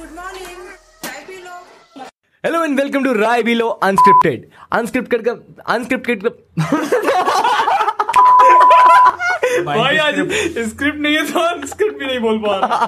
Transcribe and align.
Good 0.00 0.12
morning 0.16 0.60
चाय 1.04 1.18
पी 1.22 1.34
लो 1.36 2.04
hello 2.44 2.62
and 2.64 2.78
welcome 2.80 3.04
to 3.04 3.12
Rai 3.14 3.42
below 3.42 3.66
unscripted 3.86 4.44
unscripted 4.72 5.24
का 5.24 5.32
unscripted 5.74 6.22
का 6.22 6.30
भाई 9.64 9.96
आज 9.96 10.20
स्क्रिप्ट 10.68 10.98
नहीं 10.98 11.16
है 11.16 11.24
तो 11.24 11.66
स्क्रिप्ट 11.66 11.98
भी 11.98 12.06
नहीं 12.06 12.18
बोल 12.20 12.38
पा 12.46 12.56
रहा। 12.56 12.78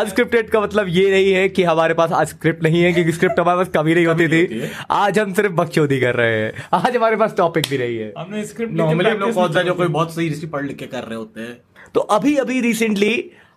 अनस्क्रिप्टेड 0.00 0.50
का 0.50 0.60
मतलब 0.60 0.88
ये 0.88 1.10
नहीं 1.10 1.32
है 1.32 1.48
कि 1.48 1.62
हमारे 1.64 1.94
पास 1.94 2.12
आज 2.12 2.28
स्क्रिप्ट 2.28 2.62
नहीं 2.62 2.82
है 2.82 2.92
क्योंकि 2.92 3.12
स्क्रिप्ट 3.12 3.40
हमारे 3.40 3.58
पास 3.58 3.72
कभी 3.76 3.94
नहीं 3.94 4.06
होती 4.06 4.28
थी। 4.28 4.70
आज 4.90 5.18
हम 5.18 5.32
सिर्फ़ 5.34 5.52
बकचोदी 5.62 6.00
कर 6.00 6.14
रहे 6.16 6.36
हैं। 6.36 6.52
आज 6.80 6.96
हमारे 6.96 7.16
पास 7.16 7.34
टॉपिक 7.36 7.66
भी 7.70 7.78
नहीं 7.78 7.98
है। 7.98 8.12
हमने 8.18 8.44
स्क्रिप्ट 8.46 8.74
नॉर्मली 8.82 9.10
हम 9.10 9.18
लोग 9.18 9.34
कौन 9.34 9.52
सा 9.52 9.62
जो 9.62 9.74
कोई 9.74 9.88
बहुत 9.98 10.14
सही 10.14 10.46
पढ़ 10.46 10.64
लिख 10.66 10.76
के 10.76 10.86
कर 10.86 11.02
रहे 11.02 11.16
होते 11.16 11.40
हैं। 11.40 11.56
तो 11.94 12.00
अभी 12.16 12.36
अभी 12.36 12.60
रिसेंटली 12.60 13.12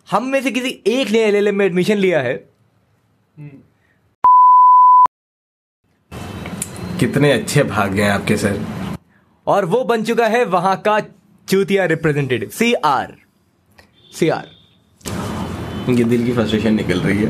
हम 0.08 0.24
में 0.24 0.42
से 0.42 0.52
किसी 0.52 0.70
एक 0.88 1.10
ने 1.12 1.20
एलएलएम 1.20 1.56
में 1.56 1.66
एडमिशन 1.66 1.98
लिया 1.98 2.20
है। 2.22 2.34
कितने 7.00 7.32
अच्छे 7.32 7.64
भाग 7.64 7.94
गए 7.94 8.08
आपके 8.08 8.38
सर। 8.38 8.60
और 9.48 9.66
वो 9.66 9.84
बन 9.84 10.04
चुका 10.04 10.26
है 10.28 10.44
वहाँ 10.48 10.76
का 10.88 11.00
चूतिया 11.48 11.86
representative 11.86 12.50
C 12.50 12.74
R 12.74 13.14
C 14.14 14.30
R 14.30 14.48
इनके 15.90 16.04
दिल 16.04 16.26
की 16.26 16.34
फ्रस्ट्रेशन 16.34 16.74
निकल 16.74 17.00
रही 17.00 17.18
है। 17.18 17.30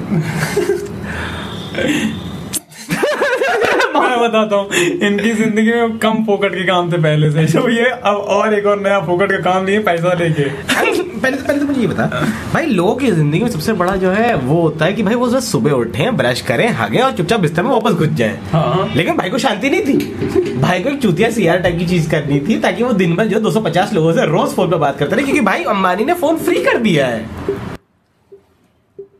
मैं 3.93 4.19
बताता 4.19 4.55
हूँ 4.55 4.69
इनकी 5.07 5.31
ज़िंदगी 5.33 5.71
में 5.71 5.97
कम 5.99 6.23
फोकट 6.25 6.53
के 6.53 6.65
काम 6.67 6.91
थे 6.91 6.97
पहले 7.03 7.31
से। 7.31 7.45
जो 7.47 7.67
ये 7.77 7.89
अब 7.89 8.15
और 8.35 8.53
एक 8.53 8.65
और 8.65 8.79
नया 8.81 8.99
फोकट 9.05 9.31
का 9.31 9.39
काम 9.43 9.65
लिए 9.65 9.79
पैसा 9.83 10.13
लेके। 10.21 10.49
पहले 11.21 11.37
तो 11.37 11.43
पहले 11.45 11.59
तो 11.59 11.65
मुझे 11.65 11.81
ये 11.81 11.87
बता। 11.87 12.05
भाई 12.53 12.65
लोगों 12.65 12.95
की 12.95 13.11
ज़िंदगी 13.11 13.39
में 13.39 13.49
सबसे 13.49 13.73
बड़ा 13.73 13.95
जो 13.95 14.11
है 14.11 14.33
वो 14.35 14.61
होता 14.61 14.85
है 14.85 14.93
कि 14.93 15.03
भाई 15.03 15.15
वो 15.15 15.27
बस 15.27 15.51
सुबह 15.51 15.71
उठे 15.73 16.09
ब्रश 16.11 16.41
करें 16.41 16.67
हागे 16.73 16.99
और 16.99 17.11
चुपचाप 17.17 17.39
बिस्तर 17.39 17.63
में 17.63 17.69
वापस 17.69 17.91
घुस 17.91 18.07
जाए। 18.11 18.39
हाँ। 18.51 18.87
लेकिन 18.95 19.17
भाई 19.17 19.29
को 19.29 19.37
शांति 19.37 19.69
नहीं 19.69 19.85
थी। 19.85 20.55
भाई 20.57 20.83
को 20.83 20.89
एक 20.89 21.01
चूतिया 21.01 21.29
सीआर 21.31 21.59
टाइप 21.61 21.77
की 21.79 21.85
चीज़ 21.87 22.09
करनी 22.11 22.39
थी 22.39 22.59
ताकि 22.61 22.83
वो 22.83 22.93
दिन 22.93 23.15
भर 23.15 23.27
जो 23.27 23.39
250 23.41 23.93
लोगों 23.93 24.13
से 24.13 24.25
रोज 24.27 24.55
फ़ोन 24.55 24.69
पे 24.71 24.77
बात 24.77 24.97
करते 24.99 25.15
रहे 25.15 25.25
क्योंकि 25.25 25.41
भाई 25.41 25.63
अंबानी 25.73 26.05
ने 26.05 26.13
फ़ोन 26.15 26.37
फ्री 26.39 26.63
कर 26.63 26.77
दिया 26.79 27.07
है। 27.07 27.25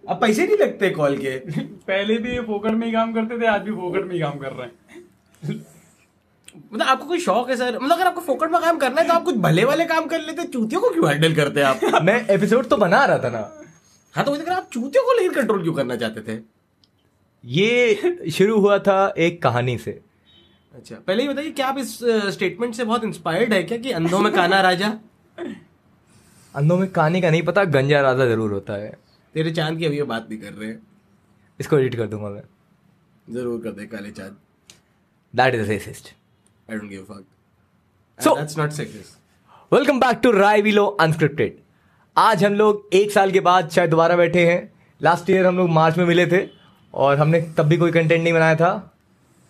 अब 0.10 0.18
पैसे 0.22 0.46
नहीं 0.46 0.58
लगते 0.58 0.90
कॉल 0.92 1.18
के। 1.18 1.38
पहले 1.60 2.18
भी 2.18 2.32
ये 2.32 2.42
फोकट 2.44 2.72
में 2.72 2.86
ही 2.88 2.94
काम 2.94 3.14
करते 3.14 3.42
थे 3.42 3.46
आज 3.48 3.62
भी 3.62 3.72
फोकट 3.74 4.08
में 4.08 4.14
ही 4.14 4.20
काम 4.22 4.38
कर 4.40 4.52
रहे 4.54 4.68
हैं। 4.68 5.60
मतलब 6.56 6.88
आपको 6.88 7.06
कोई 7.06 7.20
शौक 7.20 7.50
है 7.50 7.56
सर? 7.56 7.78
मतलब 7.80 7.92
अगर 7.92 8.08
आपको 8.08 8.22
फोकट 8.22 8.52
में 8.52 8.62
काम 8.62 8.78
करना 8.78 9.02
है 9.02 9.08
तो 9.08 9.14
आप 9.14 9.24
कुछ 9.24 9.36
भले 9.38 9.64
वाले 9.66 9.86
काम 9.86 10.06
कर 10.08 10.22
लेते 10.22 10.44
चूतियों 10.44 10.82
को 10.82 10.90
क्यों 10.90 11.10
हैंडल 11.10 11.36
करते 11.36 11.62
आप? 11.62 11.80
मैं 12.04 12.28
एपिसोड 12.28 12.68
तो 12.70 12.78
बना 12.78 13.04
रहा 13.06 13.18
था 13.18 13.30
ना। 13.30 13.50
हाँ 14.16 14.26
तो 14.26 14.34
आप 14.54 14.70
चूतियों 14.74 15.04
को 15.04 15.20
लेकर 15.20 15.36
कंट्रोल 15.36 15.62
क्यों 15.64 15.74
करना 15.74 15.96
चाहते 15.96 16.22
थे? 16.22 16.40
ये 17.44 18.30
शुरू 18.32 18.60
हुआ 18.60 18.78
था 18.80 19.14
एक 19.18 19.42
कहानी 19.44 19.78
से। 19.78 20.00
अच्छा 20.74 20.96
पहले 21.08 21.24
ही 21.24 21.30
बताइए 21.30 21.52
क्या 21.52 21.68
आप 21.68 21.78
इस 21.78 21.98
स्टेटमेंट 22.34 22.76
से 22.76 22.84
बहुत 22.84 23.04
इंस्पायर्ड 23.04 23.54
है 23.54 23.64
क्या 23.64 23.78
कि 23.78 23.92
अंधों 23.92 24.20
में 24.20 24.32
काना 24.34 24.62
राजा? 24.62 24.94
अंधों 26.56 26.78
में 26.78 26.88
कहानी 26.90 27.22
का 27.22 27.30
नहीं 27.30 27.42
पता 27.44 27.64
गंजा 27.66 28.02
राजा 28.02 28.26
ज़रूर 28.26 28.54
होता 28.54 28.74
है। 28.74 28.92
तेरे 29.36 29.52
चाँद 29.52 29.78
की 29.80 29.86
अभी 29.86 29.98
ये 29.98 30.04
बात 30.04 30.28
नहीं 30.30 30.40
कर 30.40 30.54
रहे। 30.54 30.74
इसको 31.60 31.78
एडिट 31.78 31.96
कर 31.96 32.08
दूँगा 32.08 32.30
मैं। 32.30 32.44
ज़रूर 33.34 33.60
कर 33.62 33.72
दे 33.72 33.86
काले 33.86 34.12
चाँद। 34.12 34.38
That 35.34 35.56
is 35.56 35.70
racist 35.70 36.14
I 36.72 36.78
don't 36.78 36.90
give 36.90 37.06
fuck 37.10 37.24
So- 38.20 38.38
that's 38.38 38.58
not 38.58 38.72
sexist 38.72 39.74
welcome 39.74 40.00
back 40.00 40.20
to 40.24 40.32
Rai 40.32 40.62
willow 40.62 40.86
unscripted 41.02 41.58
आज 42.18 42.44
हम 42.44 42.54
लोग 42.54 42.90
एक 42.94 43.12
साल 43.12 43.32
के 43.32 43.40
बाद 43.40 43.70
शायद 43.72 43.90
दोबारा 43.90 44.16
बैठे 44.16 44.46
हैं। 44.48 44.60
लास्ट 45.02 45.30
ईयर 45.30 45.46
हम 45.46 45.58
लोग 45.58 45.70
मार्च 45.70 45.98
में 45.98 46.06
मिले 46.06 46.26
थे 46.32 46.42
और 46.94 47.18
हमने 47.20 47.42
तब 47.58 47.66
भी 47.68 47.78
कोई 47.78 47.92
कंटेंट 47.92 48.22
नहीं 48.24 48.34
बनाया 48.34 48.56
था। 48.56 48.72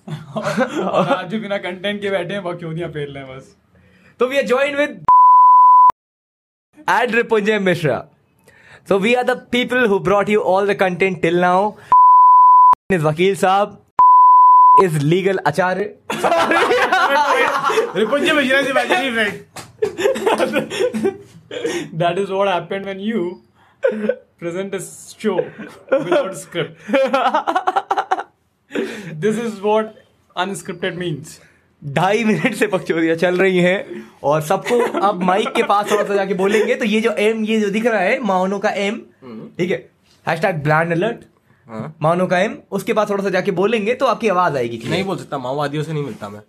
और 0.07 1.07
आज 1.13 1.25
भी 1.31 1.39
बिना 1.39 1.57
कंटेंट 1.65 2.01
के 2.01 2.09
बैठे 2.09 2.33
हैं 2.33 2.43
बकचोदियाँ 2.43 2.89
फेर 2.91 3.07
रहे 3.09 3.23
बस। 3.35 3.55
तो 4.19 4.27
we 4.27 4.37
are 4.37 4.45
join 4.47 4.75
with 4.77 5.03
ad 6.89 7.15
Ripunjay 7.15 7.59
Mishra 7.59 7.97
so 8.89 8.99
we 8.99 9.13
are 9.13 9.23
the 9.23 9.37
people 9.51 9.85
who 9.87 9.99
brought 10.09 10.29
you 10.29 10.41
all 10.53 10.73
the 10.73 10.77
content 10.79 11.21
till 11.21 11.39
now 11.41 11.71
is 12.93 13.03
वकील 13.05 13.35
साहब 13.35 13.77
इज़ 14.83 14.97
लीगल 14.99 15.39
आचार्य 15.47 15.83
रिपुंजय 17.95 18.33
मिश्रा 18.33 18.61
से 18.63 18.73
बैठे 18.73 18.97
नहीं 18.99 19.11
friend 19.11 19.33
that 22.01 22.17
is 22.17 22.29
what 22.35 22.47
happened 22.47 22.85
when 22.85 22.99
you 23.05 23.21
present 24.43 24.75
a 24.75 24.79
show 25.23 25.33
without 25.91 26.37
script. 26.37 26.77
this 29.25 29.37
is 29.37 29.57
what 29.61 29.95
unscripted 30.35 30.99
means. 31.03 31.39
ढाई 31.81 32.23
minute 32.23 32.55
से 32.55 32.67
पकचोरियाँ 32.67 33.15
चल 33.15 33.37
रही 33.37 33.59
हैं 33.59 34.03
और 34.23 34.41
सबको 34.41 34.79
अब 34.99 35.21
माइक 35.23 35.47
के 35.55 35.63
पास 35.63 35.91
थोड़ा 35.91 36.03
सा 36.03 36.15
जाके 36.15 36.33
बोलेंगे 36.33 36.75
तो 36.75 36.85
ये 36.85 37.01
जो 37.01 37.11
एम 37.19 37.43
ये 37.45 37.59
जो 37.61 37.69
दिख 37.69 37.85
रहा 37.85 37.99
है 37.99 38.19
माउनो 38.23 38.59
का 38.59 38.69
एम 38.69 39.01
ठीक 39.57 39.71
है 39.71 39.77
हैशटैग 40.27 40.63
ब्रांड 40.63 40.91
अलर्ट 40.91 41.17
माउनो 42.01 42.27
का 42.27 42.39
एम 42.39 42.57
उसके 42.71 42.93
पास 42.93 43.09
थोड़ा 43.09 43.23
सा 43.23 43.29
जाके 43.29 43.51
बोलेंगे 43.51 43.93
तो 43.93 44.05
आपकी 44.05 44.27
आवाज़ 44.27 44.57
आएगी। 44.57 44.81
नहीं 44.89 45.03
बोल 45.03 45.17
सकता 45.17 45.37
माओवादियों 45.37 45.83
से 45.83 45.93
नहीं 45.93 46.03
मिलता 46.03 46.29
मैं 46.29 46.41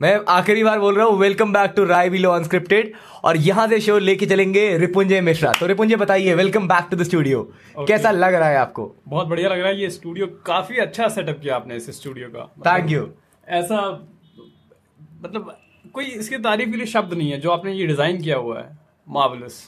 मैं 0.00 0.14
आखिरी 0.28 0.62
बार 0.64 0.78
बोल 0.78 0.96
रहा 0.96 1.06
हूँ 1.06 1.18
welcome 1.18 1.52
back 1.52 1.72
to 1.76 1.84
Rai 1.84 2.08
willow 2.08 2.30
unscripted 2.30 2.92
और 3.24 3.36
यहाँ 3.38 3.66
से 3.68 3.78
शो 3.80 3.98
लेके 3.98 4.26
चलेंगे 4.26 4.76
रिपुंजय 4.78 5.20
मिश्रा 5.20 5.52
तो 5.60 5.66
रिपुंजय 5.66 5.96
बताइए 5.96 6.34
welcome 6.34 6.66
back 6.68 6.88
to 6.90 6.96
the 6.96 7.02
studio 7.02 7.42
कैसा 7.78 8.10
लग 8.10 8.34
रहा 8.34 8.48
है 8.48 8.56
आपको? 8.58 8.94
बहुत 9.08 9.28
बढ़िया 9.28 9.48
लग 9.48 9.58
रहा 9.58 9.68
है। 9.68 9.80
ये 9.80 9.90
स्टूडियो 9.90 10.26
काफ़ी 10.46 10.76
अच्छा 10.76 11.08
सेटअप 11.08 11.38
किया 11.42 11.56
आपने 11.56 11.76
इस 11.76 11.88
स्टूडियो 11.98 12.28
का। 12.28 12.44
थैंक 12.66 12.90
यू 12.90 13.06
ऐसा 13.46 13.80
मतलब 15.24 15.56
कोई 15.94 16.04
इसकी 16.06 16.38
तारीफ़ 16.40 16.70
के 16.70 16.76
लिए 16.76 16.86
शब्द 16.86 17.14
नहीं 17.14 17.30
है 17.30 17.40
जो 17.40 17.50
आपने 17.50 17.72
ये 17.72 17.86
डिज़ाइन 17.86 18.20
किया 18.22 18.36
हुआ 18.38 18.58
है। 18.60 18.68
Marvellous 19.08 19.62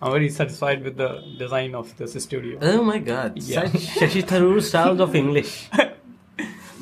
I 0.00 0.12
very 0.12 0.28
satisfied 0.30 0.82
with 0.84 0.96
the 1.00 1.10
design 1.38 1.74
of 1.74 1.94
this 1.98 2.16
studio 2.24 2.68
oh 2.70 2.82
my 2.86 2.98
God 3.08 3.40
Shashi 3.80 4.22
Tharoor 4.32 4.60
styles 4.62 5.00
of 5.00 5.16
English 5.16 5.58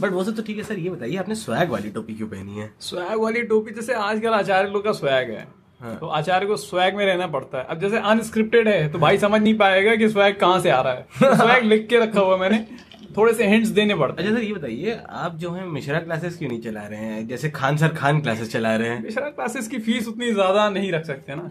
but 0.00 0.12
वो 0.12 0.24
सब 0.24 0.36
तो 0.36 0.42
ठीक 0.42 0.56
है 0.58 0.64
सर 0.64 0.78
ये 0.78 0.90
बताइए 0.90 1.16
आपने 1.16 1.34
स्वैग 1.34 1.70
वाली 1.70 1.90
टोपी 1.90 2.14
क्यों 2.14 2.28
पहनी 2.28 2.58
है? 2.58 2.70
स्वैग 2.80 3.20
वाली 3.22 3.42
टोपी 3.42 3.74
जैसे 3.74 3.94
आजकल 3.94 4.32
आचार्य 4.34 4.70
लोग 4.70 4.84
का 4.84 4.92
स्वैग 4.92 5.30
है। 5.30 5.46
हाँ। 5.80 5.96
तो 5.98 6.06
आचार्य 6.06 6.46
को 6.46 6.56
स्वैग 6.56 6.96
में 6.96 7.04
रहना 7.06 7.26
पड़ता 7.26 7.58
है। 7.58 7.64
अब 7.64 7.80
जैसे 7.80 7.98
अनस्क्रिप्टेड 7.98 8.68
है 8.68 8.88
तो 8.92 8.98
भाई 8.98 9.18
समझ 9.18 9.40
नहीं 9.42 9.54
पाएगा 9.58 9.94
कि 9.96 10.08
स्वैग 10.08 10.36
कहाँ 10.40 10.60
से 10.60 10.70
आ 10.70 10.80
रहा 10.80 10.92
है। 10.92 11.36
स्वैग 11.36 11.64
लिख 11.72 11.86
के 11.88 11.98
रखा 11.98 12.20
हुआ 12.20 12.36
मैंने। 12.36 12.66
थोड़े 13.16 13.32
से 13.32 13.46
हिंट्स 13.46 13.68
देने 13.68 13.94
पड़ते 13.94 14.22
हैं। 14.22 14.28
अच्छा 14.28 14.40
सर 14.40 14.46
ये 14.46 14.52
बताइए 14.52 14.98
आप 15.10 15.36
जो 15.36 15.50
है 15.50 15.66
मिश्रा 15.66 15.98
क्लासेस 16.00 16.36
क्यों 16.38 16.48
नहीं 16.48 16.60
चला 16.60 16.86
रहे 16.86 17.00
हैं? 17.00 17.26
जैसे 17.28 17.50
खान 17.50 17.76
सर 17.76 17.88
खान 17.94 18.20
क्लासेस 18.20 18.52
चला 18.52 18.74
रहे 18.76 18.88
हैं। 18.88 19.02
मिश्रा 19.02 19.28
क्लासेस 19.28 19.68
की 19.68 19.78
फ़ीस 19.78 20.08
उतनी 20.08 20.32
ज़्यादा 20.32 20.68
नहीं 20.68 20.92
रख 20.92 21.04
सकते 21.04 21.34
ना। 21.34 21.50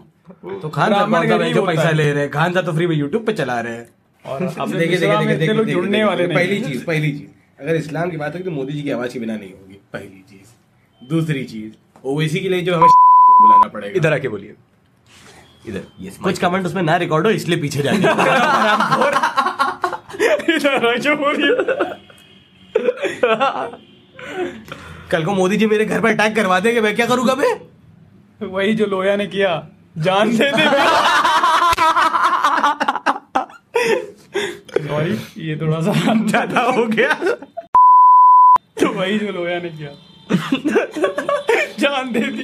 तो 0.62 0.68
खान 0.68 0.92
सर 0.92 1.52
जो 1.52 1.66
पैसा 1.66 1.90
ले 1.90 2.10
रहे 2.12 2.22
हैं? 2.22 2.30
खान 2.30 2.52
सर 2.52 2.62
तो 2.62 2.72
फ्री 2.72 2.86
में 2.86 2.96
यूट्यूब 2.96 3.24
पे 3.26 3.32
चला 3.32 3.60
रहे 3.60 3.72
हैं। 3.72 3.88
और 4.24 4.42
अब 4.60 4.72
देखिए 4.72 5.08
में 5.08 5.38
देखिए 5.38 5.54
लोग 5.54 5.66
जुड़ने 5.66 6.04
वाले 6.04 6.26
पहली 6.26 6.60
चीज़ 6.60 6.84
पहली 6.84 7.12
चीज़। 7.12 7.28
अगर 7.60 7.74
इस्लाम 7.76 8.10
की 8.10 8.16
बात 8.16 8.32
होगी 8.34 8.44
तो 8.44 8.50
मोदी 8.50 8.72
जी 8.72 8.82
की 8.82 8.90
आवाज़ 8.90 9.12
के 9.12 9.18
बिना 9.20 9.36
नहीं 9.36 9.50
होगी 9.52 9.74
पहली 9.92 10.22
चीज़। 10.30 11.08
दूसरी 11.08 11.44
चीज़ 11.44 11.72
ओवैसी 12.04 12.40
के 12.40 12.48
लिए 12.48 12.60
जो 12.62 12.74
हमें 12.76 12.88
बुलाना 13.40 13.68
पड़ेगा। 13.68 13.96
इधर 13.96 14.12
आके 14.12 14.28
बोलिए। 14.28 14.54
इधर 15.68 15.82
कुछ 16.22 16.38
कमेंट 16.38 16.66
उसमें 16.66 16.82
ना 16.82 16.96
रिकॉर्ड 16.96 17.26
हो 17.26 17.32
इसलिए 17.32 17.58
पीछे 17.60 17.82
जाने 17.82 17.98
इधर 20.56 20.86
आ 20.86 21.14
बोलिए। 21.14 21.54
कल 25.10 25.24
को 25.24 25.32
मोदी 25.34 25.56
जी 25.56 25.66
मेरे 25.66 25.84
घर 25.84 26.00
पर 26.00 26.08
अटैक 26.10 26.34
करवा 26.36 26.60
देंगे 26.60 26.80
मैं 26.80 26.94
क्या 26.96 27.06
करूँगा 27.06 27.34
मैं? 27.34 27.54
वही 28.48 28.74
जो 28.74 28.86
लोया 28.86 29.16
ने 29.16 29.26
किया 29.26 29.66
जान 29.98 30.36
दे 30.36 30.50
दे। 30.50 30.68
सॉरी 34.86 35.16
ये 35.48 35.56
थोड़ा 35.60 35.80
सा 35.80 35.92
ज़्यादा 36.14 36.60
हो 36.60 36.86
गया। 36.86 37.12
वही 38.94 39.18
जो 39.18 39.32
लोया 39.32 39.58
ने 39.60 39.68
किया। 39.70 39.90
जान 41.80 42.12
दे 42.12 42.20
दी। 42.20 42.42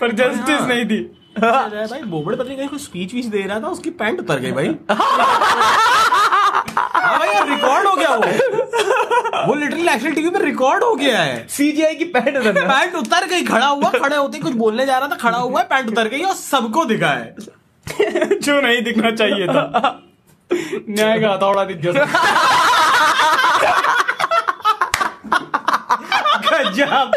पर 0.00 0.12
जस्टिस 0.12 0.60
नहीं 0.62 0.84
थी 0.86 0.98
भाई 1.40 2.02
बोबड़े 2.02 2.36
पत्नी 2.36 2.56
कहीं 2.56 2.68
कोई 2.68 2.78
स्पीच 2.78 3.14
वीच 3.14 3.26
दे 3.26 3.42
रहा 3.42 3.60
था 3.60 3.68
उसकी 3.68 3.90
पैंट 4.02 4.20
उतर 4.20 4.38
गई 4.40 4.52
भाई। 4.52 4.66
हाँ 4.90 5.16
भाई 7.18 7.28
यार 7.28 7.48
रिकॉर्ड 7.48 7.86
हो 7.86 7.94
गया 7.96 8.14
वो। 8.14 8.22
वो 9.48 9.54
लिटरली 9.54 9.82
नेशनल 9.82 10.12
टीवी 10.12 10.30
पे 10.30 10.38
रिकॉर्ड 10.44 10.84
हो 10.84 10.94
गया 10.94 11.20
है। 11.20 11.46
सीजीआई 11.48 11.94
की 11.94 12.04
पैंट 12.16 12.36
उधर 12.36 12.52
पैंट 12.62 12.94
उतर 12.94 13.26
गई 13.28 13.42
खड़ा 13.44 13.66
हुआ 13.66 13.90
खड़े 13.90 14.16
होते 14.16 14.38
कुछ 14.38 14.54
बोलने 14.64 14.86
जा 14.86 14.98
रहा 14.98 15.08
था 15.08 15.14
खड़ा 15.20 15.38
हुआ 15.38 15.60
है 15.60 15.66
पैंट 15.66 15.88
उतर 15.88 16.08
गई 16.08 16.22
और 16.22 16.34
सबको 16.34 16.84
दिखा 16.84 17.10
है। 17.10 17.34
जो 18.40 18.60
नहीं 18.60 18.82
दिखना 18.82 19.10
चाहिए 19.10 19.46
था। 19.46 20.02
न्याय 20.50 21.18
का 21.20 21.32
हथौड़ा 21.32 21.64
दिख 21.64 21.76
गया 21.76 22.04
गजब 26.78 27.10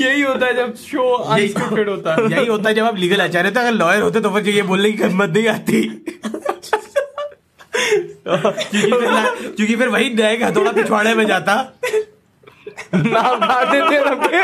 यही 0.00 0.20
होता 0.22 0.46
है 0.46 0.54
जब 0.56 0.74
शो 0.76 1.02
अनस्क्रिप्टेड 1.12 1.88
होता 1.88 2.14
है। 2.14 2.30
यही 2.32 2.46
होता 2.46 2.68
है 2.68 2.74
जब 2.74 2.84
आप 2.84 2.96
लीगल 2.96 3.20
आचार्य 3.20 3.50
होते 3.50 3.60
अगर 3.60 3.72
लॉयर 3.72 4.02
होते 4.02 4.20
तो 4.20 4.30
फिर 4.30 4.48
ये 4.48 4.62
बोलने 4.62 4.90
की 4.92 5.02
हिम्मत 5.02 5.30
नहीं 5.30 5.48
आती। 5.48 5.82
क्योंकि 8.26 8.90
फिर 8.90 9.10
क्योंकि 9.56 9.76
फिर 9.76 9.88
वही 9.88 10.14
न्याय 10.14 10.36
का 10.36 10.46
हथौड़ा 10.46 10.72
पिछवाड़े 10.72 11.14
में 11.14 11.26
जाता। 11.26 11.54
सबके 14.04 14.40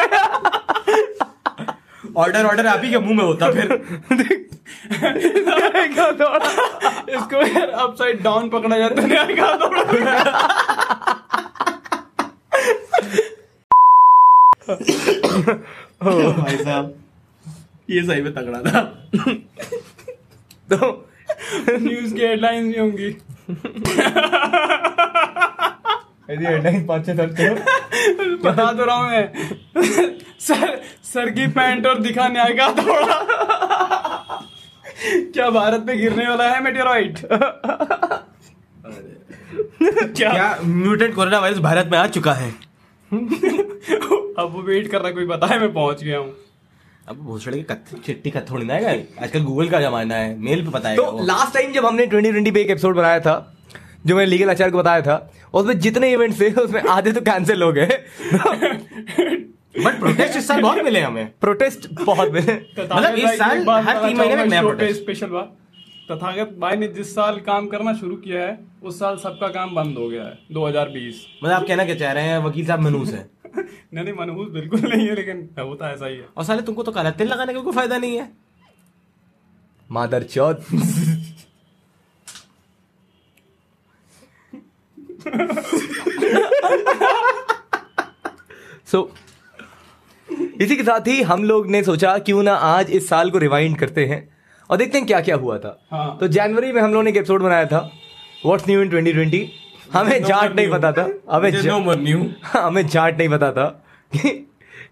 ऑर्डर 2.17 2.45
ऑर्डर 2.47 2.67
आप 2.67 2.81
ही 2.85 2.91
के 2.91 2.99
मुँह 2.99 3.17
में 3.17 3.25
होता 3.25 3.51
फिर। 3.53 3.69
थोड़ा 5.93 6.39
इसको 7.09 7.43
यार 7.43 7.69
अपसाइड 7.69 8.23
डाउन 8.23 8.49
पकड़ा 8.49 8.79
जाता 8.79 9.03
है 9.03 9.09
न्याय 9.09 9.35
का 9.35 9.47
हथौड़ा। 9.47 9.83
भाई 16.11 16.57
साहब 16.65 16.95
ये 17.91 18.03
सही 18.03 18.23
में 18.23 18.35
तगड़ा 18.35 18.61
था। 18.63 18.81
तो 20.73 21.09
न्यूज़ 21.71 22.15
की 22.15 22.21
हेडलाइंस 22.21 22.67
नहीं 22.67 22.81
होंगी। 22.81 23.09
यदि 26.31 26.47
हेडलाइन 26.47 26.87
पाँच 26.87 27.07
छह 27.07 27.17
करते 27.17 27.43
हो। 27.43 27.55
बता 28.45 28.73
तो 28.73 28.85
रहा 28.85 28.97
हूँ 28.97 29.11
मैं। 29.11 29.33
सर 30.41 30.83
सर 31.05 31.31
की 31.31 31.47
पैंट 31.47 31.87
और 31.87 31.99
दिखा 31.99 32.29
न्याय 32.29 32.53
का 32.53 32.67
हथौड़ा 32.67 33.23
क्या 35.07 35.51
भारत 35.51 35.81
पे 35.81 35.97
गिरने 35.97 36.29
वाला 36.29 36.49
है 36.49 36.63
मेटेराइट 36.63 37.19
क्या 39.83 40.33
क्या 40.33 40.59
म्यूटेंट 40.65 41.15
कोरोना 41.15 41.39
वायरस 41.39 41.59
भारत 41.59 41.89
में 41.93 41.99
आ 41.99 42.07
चुका 42.07 42.33
है? 42.33 42.55
अब 44.39 44.53
वो 44.53 44.63
वेट 44.63 44.91
कर 44.91 44.99
रहा 44.99 45.09
है 45.09 45.15
कोई 45.15 45.27
बताए 45.27 45.59
मैं 45.59 45.73
पहुँच 45.73 46.05
गया 46.05 46.19
हूँ। 46.19 46.35
अब 47.09 47.17
भोसड़े 47.17 47.57
की 47.57 47.63
कथ- 47.63 47.99
चिट्ठी 48.07 48.31
का 48.31 48.41
थोड़ी 48.41 48.67
ना 48.67 48.75
है 48.75 49.09
आजकल 49.23 49.43
गूगल 49.43 49.69
का 49.69 49.81
जमाना 49.81 50.15
है 50.15 50.39
मेल 50.39 50.65
पे 50.65 50.71
बताएगा 50.71 51.03
तो 51.03 51.25
लास्ट 51.25 51.55
टाइम 51.55 51.73
जब 51.73 51.87
हमने 51.87 52.07
2020 52.07 52.53
पे 52.55 52.61
एक 52.61 52.71
एपिसोड 52.71 52.97
बनाया 52.97 53.21
था 53.21 53.35
जो 54.07 54.17
मैंने 54.17 54.31
लीगल 54.31 54.51
आचार्य 54.51 54.73
को 54.73 54.79
बताया 54.79 55.01
था 55.03 55.33
उसमें 55.55 55.79
जितने 55.79 56.13
इवेंट्स 56.13 56.41
थे 56.41 56.51
उसमें 56.53 56.83
आधे 56.83 57.13
तो 57.13 57.21
कैंसिल 57.21 57.63
हो 57.63 57.73
गए। 57.73 57.87
बट 59.85 59.99
प्रोटेस्ट 59.99 60.37
इस 60.37 60.49
साल 60.49 60.61
बहुत 60.61 60.79
मिले 60.85 61.01
हमें। 61.01 61.31
प्रोटेस्ट 61.41 61.89
बहुत 62.03 62.33
मिले। 62.33 62.53
मतलब 62.79 63.15
इस 63.15 63.39
साल 63.39 63.69
हर 63.71 64.09
तीन 64.09 64.17
महीने 64.17 64.37
में 64.37 64.45
नया 64.47 64.63
protest। 64.63 64.93
स्पेशल 64.93 65.27
बात। 65.27 65.57
तथागत 66.13 66.57
भाई 66.59 66.77
ने 66.77 66.89
जिस 66.89 67.15
साल 67.15 67.37
काम 67.37 67.67
करना 67.67 67.93
शुरू 67.93 68.17
किया 68.17 68.43
है 68.43 68.59
उस 68.83 68.99
साल 68.99 69.17
सबका 69.17 69.49
काम 69.49 69.75
बंद 69.75 69.97
हो 69.99 70.09
गया 70.09 70.23
है 70.23 70.39
2020 70.53 71.15
मतलब 71.45 71.55
आप 71.55 71.67
कहना 71.69 71.85
क्या 71.85 71.95
चाह 71.95 72.13
रहे 72.13 72.25
हैं 72.25 72.39
वकील 72.39 72.67
साहब 72.67 72.81
मनूस 72.81 73.13
है। 73.13 73.31
नहीं 73.59 74.05
नहीं 74.05 74.15
मनहूस 74.15 74.49
बिल्कुल 74.53 74.81
नहीं 74.83 75.07
है 75.09 75.15
लेकिन 75.15 75.49
होता 75.59 75.91
ऐसा 75.91 76.07
ही 76.07 76.17
है। 76.17 76.27
और 76.37 76.45
साले 76.45 76.63
तुमको 76.63 76.83
तो 76.83 76.93
काला 76.93 77.11
तेल 77.11 77.29
लगाने 77.29 77.55
का 77.55 77.61
कोई 77.61 77.73
फ़ायदा 77.73 77.99
नहीं 77.99 78.17
है। 78.19 78.31
मादर 79.91 80.23
चौथ। 80.23 80.55
सो 88.87 89.11
इसी 90.61 90.77
के 90.77 90.83
साथ 90.83 91.07
ही 91.09 91.23
हम 91.23 91.45
लोग 91.45 91.67
ने 91.71 91.83
सोचा 91.85 92.17
क्यों 92.19 92.43
ना 92.43 92.55
आज 92.55 92.91
इस 92.91 93.09
साल 93.09 93.31
को 93.31 93.39
रिवाइंड 93.39 93.79
करते 93.79 94.05
हैं 94.07 94.19
और 94.71 94.77
देखते 94.77 94.99
हैं 94.99 95.07
क्या 95.07 95.21
क्या 95.21 95.37
हुआ 95.37 95.59
था। 95.59 95.79
हाँ। 95.91 96.17
तो 96.21 96.29
जनवरी 96.29 96.73
में 96.73 96.81
हम 96.83 96.91
लोगों 96.91 97.03
ने 97.03 97.11
एक 97.11 97.17
एपिसोड 97.17 97.43
बनाया 97.43 97.67
था 97.67 97.79
व्हाट्स 98.47 98.69
न्यू 98.69 98.83
इन 98.83 98.91
2020 98.91 99.49
हमें 99.93 100.23
जाट 100.25 100.55
नहीं 100.57 100.71
पता 100.71 100.93
था। 100.93 101.09
हमें 101.31 101.51
हमें 102.53 102.87
जाट 102.87 103.19
नहीं 103.19 103.29
पता 103.29 103.51
था 103.53 103.67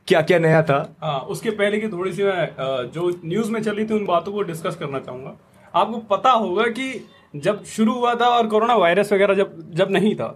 क्या 0.08 0.20
क्या 0.22 0.38
नया 0.38 0.62
था। 0.62 0.78
हाँ 1.02 1.18
उसके 1.30 1.50
पहले 1.52 1.80
की 1.80 1.88
थोड़ी 1.88 2.12
सी 2.12 2.22
मैं 2.24 2.46
जो 2.94 3.08
न्यूज़ 3.24 3.50
में 3.50 3.62
चली 3.62 3.84
थी 3.86 3.94
उन 3.94 4.04
बातों 4.06 4.32
को 4.32 4.42
डिस्कस 4.42 4.76
करना 4.76 4.98
चाहूँगा। 5.00 5.36
आपको 5.74 5.98
पता 6.10 6.30
होगा 6.30 6.66
कि 6.70 6.88
जब 7.36 7.62
शुरू 7.66 7.92
हुआ 7.92 8.14
था 8.14 8.28
और 8.28 8.46
कोरोना 8.46 8.74
वायरस 8.76 9.12
वगैरह 9.12 9.34
जब 9.34 9.56
जब 9.74 9.90
नहीं 9.90 10.14
था 10.16 10.26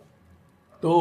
तो 0.83 0.93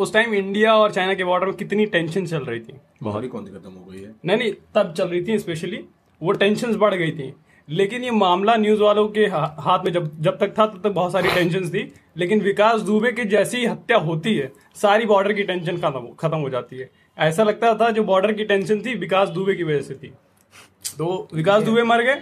उस 0.00 0.12
टाइम 0.12 0.34
इंडिया 0.34 0.74
और 0.76 0.92
चाइना 0.92 1.14
के 1.14 1.24
बॉर्डर 1.24 1.46
में 1.46 1.54
कितनी 1.56 1.86
टेंशन 1.86 2.26
चल 2.26 2.44
रही 2.44 2.60
थी। 2.60 2.78
बहुत 3.02 3.22
ही 3.22 3.28
कौन 3.28 3.44
सी 3.46 3.52
खत्म 3.52 3.70
हो 3.70 3.90
गई 3.90 4.00
है? 4.00 4.14
नहीं 4.24 4.36
नहीं 4.38 4.52
तब 4.74 4.92
चल 4.92 5.08
रही 5.08 5.22
थी 5.24 5.38
स्पेशली 5.38 5.84
वो 6.20 6.32
टेंशन 6.32 6.76
बढ़ 6.76 6.94
गई 6.94 7.10
थी। 7.10 7.32
लेकिन 7.70 8.04
ये 8.04 8.10
मामला 8.10 8.56
न्यूज़ 8.56 8.80
वालों 8.80 9.08
के 9.08 9.26
हा- 9.26 9.54
हाथ 9.58 9.78
में 9.84 9.92
जब 9.92 10.20
जब 10.20 10.38
तक 10.38 10.54
था 10.58 10.66
तब 10.66 10.80
तक 10.84 10.90
बहुत 10.90 11.12
सारी 11.12 11.30
टेंशन 11.30 11.68
थी 11.68 11.94
लेकिन 12.16 12.40
विकास 12.40 12.80
दुबे 12.80 13.12
की 13.12 13.24
जैसी 13.24 13.56
ही 13.56 13.66
हत्या 13.66 13.96
होती 13.96 14.34
है 14.34 14.52
सारी 14.74 15.06
बॉर्डर 15.06 15.32
की 15.32 15.42
टेंशन 15.42 15.76
खत्म 15.76 16.08
खत्म 16.18 16.38
हो 16.38 16.50
जाती 16.50 16.76
है। 16.76 16.90
ऐसा 17.18 17.42
लगता 17.42 17.74
था 17.74 17.90
जो 17.90 18.04
बॉर्डर 18.04 18.32
की 18.32 18.44
टेंशन 18.44 18.80
थी 18.80 18.94
विकास 18.94 19.28
दुबे 19.28 19.54
की 19.54 19.62
वजह 19.62 19.80
से 19.80 19.94
थी। 19.94 20.12
तो 20.98 21.28
विकास 21.34 21.62
दुबे 21.62 21.82
मर 21.82 22.02
गए 22.02 22.14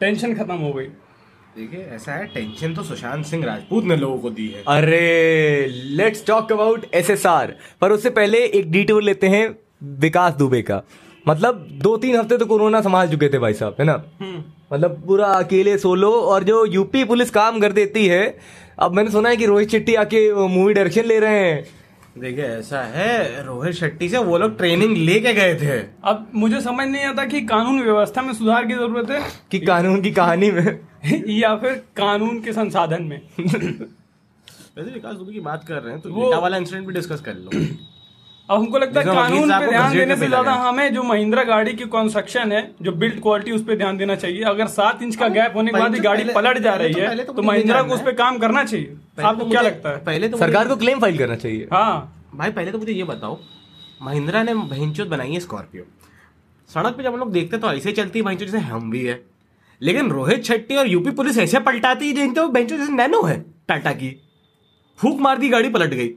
टेंशन 0.00 0.34
खत्म 0.34 0.54
हो 0.54 0.72
गई। 0.72 0.84
देखिए 0.84 1.80
ऐसा 1.80 2.12
है 2.12 2.26
टेंशन 2.26 2.74
तो 2.74 2.82
सुशांत 2.82 3.26
सिंह 3.26 3.44
राजपूत 3.44 3.84
ने 3.84 3.96
लोगों 3.96 4.18
को 4.18 4.30
दी 4.30 4.48
है। 4.48 4.64
अरे 4.66 5.66
लेट्स 5.68 6.26
टॉक 6.26 6.52
अबाउट 6.52 6.86
एसएसआर 6.94 7.56
पर 7.80 7.92
उससे 7.92 8.10
पहले 8.10 8.38
एक 8.38 8.70
डिटूर 8.70 9.02
लेते 9.02 9.28
हैं 9.28 9.58
विकास 9.82 10.34
दुबे 10.34 10.62
का। 10.62 10.82
मतलब 11.28 11.68
दो 11.72 11.96
तीन 11.96 12.16
हफ़्ते 12.16 12.38
तो 12.38 12.46
कोरोना 12.46 12.80
संभाल 12.80 13.08
चुके 13.08 13.28
थे 13.28 13.38
भाई 13.38 13.52
साहब 13.52 13.76
है 13.80 13.86
ना? 13.86 14.04
मतलब 14.72 15.02
पूरा 15.06 15.26
अकेले 15.26 15.78
सोलो 15.78 16.10
और 16.12 16.44
जो 16.44 16.66
यूपी 16.66 17.04
पुलिस 17.04 17.30
काम 17.30 17.60
कर 17.60 17.72
देती 17.72 18.06
है 18.06 18.38
अब 18.78 18.92
मैंने 18.92 19.10
सुना 19.10 19.28
है 19.28 19.36
कि 19.36 19.46
रोहित 19.46 19.70
शेट्टी 19.70 19.94
आके 19.94 20.34
मूवी 20.34 20.74
डायरेक्शन 20.74 21.04
ले 21.04 21.18
रहे 21.20 21.38
हैं। 21.38 21.66
देखिए 22.18 22.44
ऐसा 22.44 22.80
है 22.82 23.44
रोहित 23.44 23.74
शेट्टी 23.74 24.08
से 24.08 24.18
वो 24.18 24.38
लोग 24.38 24.56
ट्रेनिंग 24.56 24.96
लेके 24.96 25.34
गए 25.34 25.54
थे। 25.54 25.78
अब 26.04 26.30
मुझे 26.34 26.60
समझ 26.60 26.86
नहीं 26.88 27.04
आता 27.04 27.24
कि 27.24 27.40
कानून 27.40 27.82
व्यवस्था 27.82 28.22
में 28.22 28.32
सुधार 28.32 28.66
की 28.66 28.74
ज़रूरत 28.74 29.10
है 29.10 29.22
कि 29.50 29.58
कानून 29.58 30.02
की 30.02 30.10
कहानी 30.10 30.50
में। 30.50 30.80
या 31.28 31.56
फिर 31.56 31.72
कानून 31.72 32.40
के 32.40 32.52
संसाधन 32.52 33.02
में। 33.02 33.20
वैसे 33.40 34.90
विकास 34.90 35.16
दुबे 35.16 35.32
की 35.32 35.40
बात 35.40 35.64
कर 35.64 35.74
रहे 35.74 35.92
हैं 35.92 36.00
तो 36.00 36.10
वो- 36.10 36.42
वाला 36.42 36.56
इंसिडेंट 36.56 36.86
भी 36.86 36.94
डिस्कस 36.94 37.20
कर 37.20 37.34
लो। 37.34 37.50
अब 38.48 38.58
हमको 38.58 38.78
लगता 38.78 39.00
है 39.00 39.06
कानून 39.06 39.50
पे 39.50 39.66
ध्यान 39.66 39.92
देने 39.92 40.16
से 40.16 40.26
ज़्यादा 40.26 40.52
हमें 40.54 40.94
जो 40.94 41.02
महिंद्रा 41.02 41.42
गाड़ी 41.44 41.72
की 41.74 41.84
कंस्ट्रक्शन 41.92 42.52
है 42.52 42.60
जो 42.82 42.92
बिल्ड 42.92 43.20
क्वालिटी 43.22 43.52
उस 43.52 43.62
पर 43.64 43.76
ध्यान 43.76 43.96
देना 43.96 44.14
चाहिए। 44.14 44.42
अगर 44.44 44.66
सात 44.68 45.02
इंच 45.02 45.16
का 45.16 45.28
गैप 45.28 45.52
होने 45.56 45.72
के 45.72 45.78
बाद 45.80 45.94
ही 45.94 46.00
गाड़ी 46.00 46.24
पलट 46.34 46.58
जा 46.58 46.74
रही 46.74 46.94
तो- 46.94 47.02
है 47.02 47.24
तो 47.24 47.32
तो 47.32 47.42
महिंद्रा 47.42 47.82
को 47.82 47.94
उस 47.94 48.00
पर 48.00 48.12
काम 48.14 48.38
करना 48.38 48.64
चाहिए। 48.64 48.96
आपको 49.20 49.44
तो 49.44 49.50
क्या 49.50 49.60
लगता 49.60 49.90
है? 49.90 50.04
पहले 50.04 50.28
तो 50.28 50.38
सरकार 50.38 50.68
को 50.68 50.76
क्लेम 50.76 51.00
फ़ाइल 51.00 51.18
करना 51.18 51.36
चाहिए। 51.36 51.68
हाँ। 51.72 52.28
भाई 52.34 52.50
पहले 52.50 52.72
तो 52.72 52.78
मुझे 52.78 52.92
ये 52.92 53.04
बताओ 53.04 53.38
महिंद्रा 54.02 54.42
ने 54.42 54.54
भैंचोद 54.54 55.08
बनाई 55.08 55.32
है 55.32 55.40
स्कॉर्पियो 55.40 55.84
सड़क 56.70 56.96
पे 56.96 57.02
जब 57.02 57.12
हम 57.12 57.18
लोग 57.18 57.32
देखते 57.32 57.58
तो 57.58 57.72
ऐसे 57.72 57.92
चलती 57.92 58.18
है 58.18 58.24
भैंचोद 58.24 58.48
जैसे 58.48 58.64
हम 58.64 58.90
भी 58.90 59.04
है। 59.04 59.20
लेकिन 59.80 60.10
रोहित 60.10 60.44
शेट्टी 60.44 60.76
और 60.76 60.88
यूपी 60.88 61.10
पुलिस 61.12 61.38
ऐसे 61.38 61.60
पलटाती 61.60 62.08
है 62.08 62.12
जिनके 62.12 62.40
वो 62.40 62.48
भैंचोद 62.48 62.78
जैसे 62.78 62.92
नैनो 62.92 63.22
है 63.22 63.38
टाटा 63.68 63.92
की। 63.92 64.10
फूक 64.98 65.20
मार 65.20 65.38
दी 65.38 65.48
गाड़ी 65.48 65.68
पलट 65.68 65.94
गई। 65.94 66.08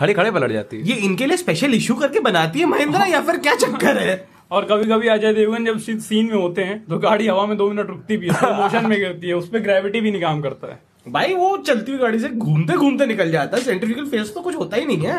खड़े 0.00 0.14
खड़े 0.14 0.30
पलट 0.30 0.52
जाती 0.52 0.76
है। 0.76 0.88
ये 0.88 0.94
इनके 1.04 1.26
लिए 1.26 1.36
स्पेशल 1.36 1.74
इशू 1.74 1.94
करके 1.94 2.20
बनाती 2.22 2.60
है 2.60 2.66
महिंद्रा 2.66 3.06
या 3.06 3.20
फिर 3.22 3.38
क्या 3.38 3.54
चक्कर 3.56 3.98
है? 3.98 4.14
और 4.50 4.64
कभी 4.64 4.84
कभी 4.84 5.08
अजय 5.08 5.32
देवगन 5.34 5.64
जब 5.64 5.78
सीन 5.78 6.26
में 6.26 6.34
होते 6.34 6.62
हैं 6.62 6.84
तो 6.86 6.98
गाड़ी 6.98 7.26
हवा 7.26 7.44
में 7.46 7.56
दो 7.56 7.68
मिनट 7.70 7.88
रुकती 7.88 8.16
भी 8.16 8.28
है 8.28 8.52
मोशन 8.54 8.86
में 8.86 8.98
गिरती 8.98 9.28
है 9.28 9.34
उस 9.34 9.48
पर 9.48 9.58
ग्रेविटी 9.60 10.00
भी 10.00 10.10
नहीं 10.10 10.22
काम 10.22 10.40
करता 10.40 10.68
है। 10.68 10.78
भाई 11.08 11.34
वो 11.34 11.56
चलती 11.58 11.92
हुई 11.92 12.00
गाड़ी 12.00 12.18
से 12.18 12.28
घूमते 12.28 12.76
घूमते 12.76 13.06
निकल 13.06 13.30
जाता 13.30 13.56
है 13.56 13.62
सेंट्रिफिकल 13.62 14.06
फेस 14.06 14.32
तो 14.34 14.40
कुछ 14.40 14.56
होता 14.56 14.76
ही 14.76 14.84
नहीं 14.86 15.06
है। 15.06 15.18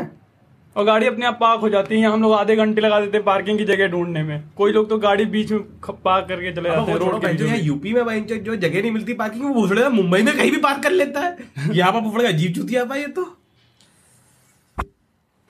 और 0.75 0.83
गाड़ी 0.85 1.07
अपने 1.07 1.25
आप 1.25 1.37
पार्क 1.41 1.61
हो 1.61 1.69
जाती 1.69 1.99
है 1.99 2.07
हम 2.07 2.21
लोग 2.21 2.33
आधे 2.33 2.55
घंटे 2.55 2.81
लगा 2.81 2.99
देते 2.99 3.17
हैं 3.17 3.23
पार्किंग 3.25 3.57
की 3.57 3.65
जगह 3.65 3.87
ढूँढने 3.87 4.23
में। 4.23 4.43
कोई 4.57 4.71
लोग 4.71 4.89
तो 4.89 4.97
गाड़ी 4.99 5.25
बीच 5.27 5.51
में 5.51 5.61
पार्क 5.85 6.27
करके 6.27 6.51
चले 6.51 6.69
जाते 6.69 6.91
हैं 6.91 6.97
रोड 6.99 7.25
के। 7.25 7.59
यूपी 7.59 7.93
में। 7.93 8.03
भैंचोद 8.05 8.37
जो 8.37 8.55
जगह 8.57 8.81
नहीं 8.81 8.91
मिलती 8.91 9.13
पार्किंग 9.15 9.43
वो 9.45 9.53
भूसड़े 9.53 9.89
मुंबई 9.89 10.21
में 10.21 10.35
कहीं 10.37 10.51
भी 10.51 10.57
पार्क 10.59 10.83
कर 10.83 10.91
लेता 10.91 11.19
है। 11.19 11.37
यहाँ 11.71 11.91
पर 11.91 12.25
अजीब 12.25 12.53
चुतिया 12.53 12.85
पाई 12.85 12.99
ये 12.99 13.07
तो। 13.09 13.25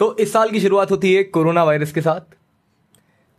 तो 0.02 0.18
इस 0.18 0.34
साल 0.34 0.50
की 0.50 0.60
शुरुआत 0.60 0.92
होती 0.92 1.14
है 1.14 1.24
कोरोना 1.24 1.64
वायरस 1.64 1.92
के 1.92 2.02
साथ 2.02 2.36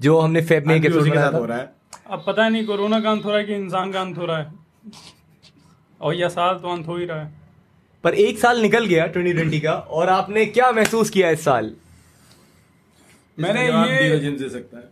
जो 0.00 0.18
हमने 0.18 0.42
फेब 0.42 0.66
में 0.66 0.74
एक 0.74 0.84
एपिसोड 0.84 1.10
बनाया 1.10 1.32
था। 1.32 1.38
हो 1.38 1.44
रहा 1.44 1.58
है। 1.58 1.72
अब 2.10 2.24
पता 2.26 2.48
नहीं 2.48 2.66
कोरोना 2.66 3.00
का 3.00 3.10
अंत 3.10 3.24
हो 3.24 3.30
रहा 3.30 3.38
है 3.38 3.44
कि 3.44 3.54
इंसान 3.54 3.92
का 3.92 4.00
अंत 4.00 4.18
हो 4.18 4.26
रहा 4.26 4.38
है। 4.38 4.54
और 6.00 6.14
यह 6.14 6.28
साल 6.28 6.54
तो 6.54 6.72
अंत 6.72 6.86
हो 6.86 6.96
ही 6.96 7.04
रहा 7.04 7.22
है। 7.22 7.34
पर 8.04 8.14
एक 8.14 8.38
साल 8.38 8.60
निकल 8.60 8.86
गया 8.86 9.06
2020 9.06 9.60
का 9.60 9.72
और 9.72 10.08
आपने 10.08 10.46
क्या 10.46 10.72
महसूस 10.72 11.10
किया 11.10 11.30
इस 11.30 11.44
साल? 11.44 11.76
मैंने 13.38 13.66
ये- 13.66 14.40
दे 14.40 14.48
सकता 14.48 14.78
है। 14.78 14.88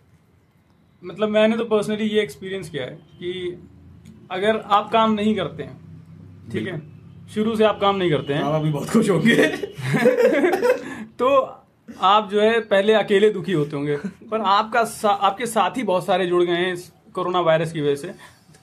मतलब 1.04 1.28
मैंने 1.28 1.56
तो 1.56 1.64
पर्सनली 1.64 2.04
ये 2.04 2.22
एक्सपीरियंस 2.22 2.70
किया 2.70 2.84
है 2.84 2.90
कि 2.90 3.62
अगर 4.30 4.60
आप 4.60 4.92
काम 4.92 5.12
नहीं 5.12 5.34
करते 5.34 5.62
हैं 5.62 5.80
ठीक 6.52 6.66
है 6.66 6.82
शुरू 7.28 7.56
से 7.56 7.64
आप 7.64 7.80
काम 7.80 7.96
नहीं 7.96 8.10
करते 8.10 8.34
हैं 8.34 8.42
माँ 8.42 8.52
बाप 8.52 8.62
भी 8.62 8.70
बहुत 8.70 8.90
खुश 8.90 9.10
होंगे। 9.10 9.56
तो 11.18 11.59
आप 12.02 12.30
जो 12.30 12.40
है 12.40 12.60
पहले 12.60 12.92
अकेले 12.92 13.30
दुखी 13.30 13.52
होते 13.52 13.76
होंगे 13.76 13.96
पर 14.30 14.40
आपका 14.40 14.84
सा, 14.84 15.10
आपके 15.10 15.46
साथी 15.46 15.82
बहुत 15.82 16.06
सारे 16.06 16.26
जुड़ 16.26 16.42
गए 16.44 16.52
हैं 16.52 16.76
कोरोना 17.14 17.40
वायरस 17.40 17.72
की 17.72 17.80
वजह 17.80 17.94
से। 17.94 18.14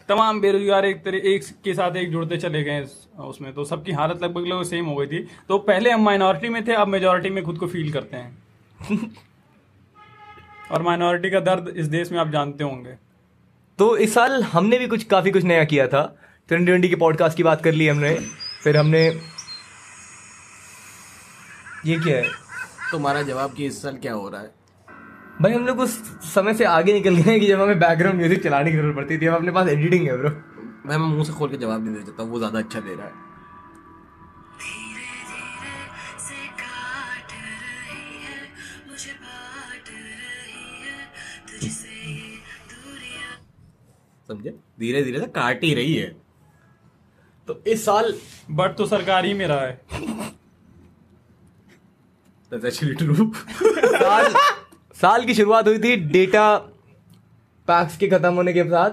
तमाम 0.10 0.42
बेरोजगार 0.42 0.86
एक 0.86 1.04
तरह 1.04 1.18
एक 1.18 1.44
के 1.64 1.74
साथ 1.74 1.96
एक 1.96 2.12
जुड़ते 2.12 2.38
चले 2.38 2.64
गए 2.64 2.86
उसमें। 3.20 3.54
तो 3.54 3.66
सबकी 3.66 3.92
हालत 3.92 4.24
लगभग 4.24 4.46
लगभग 4.48 4.64
सेम 4.64 4.86
हो 4.86 4.96
गई 4.96 5.08
थी। 5.08 5.28
तो 5.50 5.58
पहले 5.58 5.92
हम 5.92 6.02
माइनॉरिटी 6.02 6.50
में 6.50 6.68
थे 6.68 6.74
अब 6.74 6.88
मेजोरिटी 6.88 7.30
में 7.30 7.44
खुद 7.44 7.58
को 7.58 7.68
फील 7.68 7.92
करते 7.92 8.18
हैं। 8.18 8.38
और 10.72 10.82
माइनॉरिटी 10.82 11.30
का 11.30 11.40
दर्द 11.40 11.74
इस 11.78 11.86
देश 11.86 12.12
में 12.12 12.20
आप 12.20 12.30
जानते 12.30 12.64
होंगे। 12.64 12.96
तो 13.80 13.98
इस 13.98 14.14
साल 14.14 14.44
हमने 14.44 14.80
भी 14.80 14.88
कुछ 14.88 15.04
काफ़ी 15.04 15.32
कुछ 15.32 15.44
नया 15.44 15.64
किया 15.64 15.88
था। 15.88 16.04
ट्वेंटी 16.48 16.66
ट्वेंटी 16.66 16.90
के 16.90 16.96
पॉडकास्ट 16.96 17.38
की 17.38 17.44
बात 17.44 17.64
कर 17.64 17.72
ली 17.72 17.88
हमने 17.88 18.16
फिर 18.64 18.78
हमने 18.78 19.08
ये 21.86 22.00
क्या 22.00 22.18
है। 22.18 22.47
तुम्हारा 22.92 23.22
जवाब 23.24 23.54
कि 23.54 23.66
इस 23.66 23.82
साल 23.82 23.98
क्या 23.98 24.14
हो 24.14 24.30
रहा 24.30 24.42
है? 24.42 24.54
भाई 25.42 25.54
हम 25.54 25.66
लोग 25.68 25.80
उस 25.80 25.98
समय 26.34 26.54
से 26.54 26.66
आगे 26.66 26.94
निकल 26.94 27.16
गए 27.16 27.32
हैं 27.32 27.40
कि 27.40 27.48
जब 27.48 27.62
हमें 27.62 27.80
बैकग्राउंड 27.80 28.20
म्यूज़िक 28.20 28.44
चलाने 28.44 28.72
की 28.72 28.78
ज़रूरत 28.78 28.96
पड़ती 28.96 29.18
थी 29.18 29.26
अब 29.26 29.36
अपने 29.36 29.52
पास 29.52 29.68
एडिटिंग 29.70 30.08
है 30.08 30.18
ब्रो 30.18 30.30
मैं 30.86 30.98
मुँह 30.98 31.24
से 31.24 31.34
खोल 31.34 31.50
के 31.50 31.58
जवाब 31.58 31.84
नहीं 31.86 31.96
दे 31.96 32.06
सकता 32.06 32.24
वो 32.24 32.38
ज़्यादा 32.38 32.60
अच्छा 32.60 32.80
दे 32.80 32.96
रहा 32.96 33.06
है। 33.06 33.26
से 36.20 36.48
काट 36.60 37.32
रही 37.34 38.24
है 38.24 38.40
मुझे 38.90 39.12
बांट 39.14 39.90
रही 39.90 40.82
है 40.82 40.98
तुझसे 41.50 41.90
ये 42.12 42.38
दूरियाँ 42.70 43.38
समझे? 44.30 44.56
धीरे 44.80 45.04
धीरे 45.04 45.20
से 45.20 45.26
काट 45.36 45.64
ही 45.64 45.74
रही 45.74 45.96
है। 45.96 46.16
तो 47.48 47.62
इस 47.68 47.86
साल 47.86 48.14
बट 48.52 48.76
तो 48.78 48.86
सरकार 48.88 49.26
ही 49.26 49.34
में 49.34 49.46
रहा 49.48 49.62
है। 49.62 49.82
That's 52.52 52.66
actually 52.70 52.96
true. 53.00 53.26
साल 54.02 54.34
साल 55.02 55.26
की 55.26 55.34
शुरुआत 55.34 55.68
हुई 55.68 55.80
थी 55.80 55.96
डेटा 56.12 56.46
पैक्स 57.68 57.98
के 57.98 58.08
खत्म 58.08 58.34
होने 58.34 58.54
के 58.54 58.64
साथ। 58.64 58.92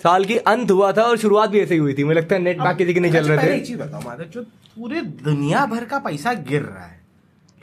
साल 0.00 0.24
की 0.24 0.36
अंत 0.52 0.70
हुआ 0.70 0.90
था 0.92 1.02
और 1.02 1.16
शुरुआत 1.18 1.50
भी 1.50 1.60
ऐसे 1.60 1.74
ही 1.74 1.80
हुई 1.80 1.94
थी। 1.94 2.04
मुझे 2.04 2.18
लगता 2.20 2.34
है 2.34 2.40
नेट 2.42 2.60
पैक 2.60 2.76
किसी 2.76 2.94
के 2.94 3.00
नहीं 3.00 3.12
चल 3.12 3.18
अच्छा, 3.18 3.34
रहे 3.34 3.48
थे। 3.48 3.56
एक 3.56 3.66
चीज़ 3.66 3.78
बताओ 3.78 4.00
मादरचोद 4.04 4.46
पूरे 4.76 5.00
दुनिया 5.24 5.64
भर 5.66 5.84
का 5.84 5.98
पैसा 5.98 6.32
गिर 6.50 6.62
रहा 6.62 6.84
है 6.84 6.96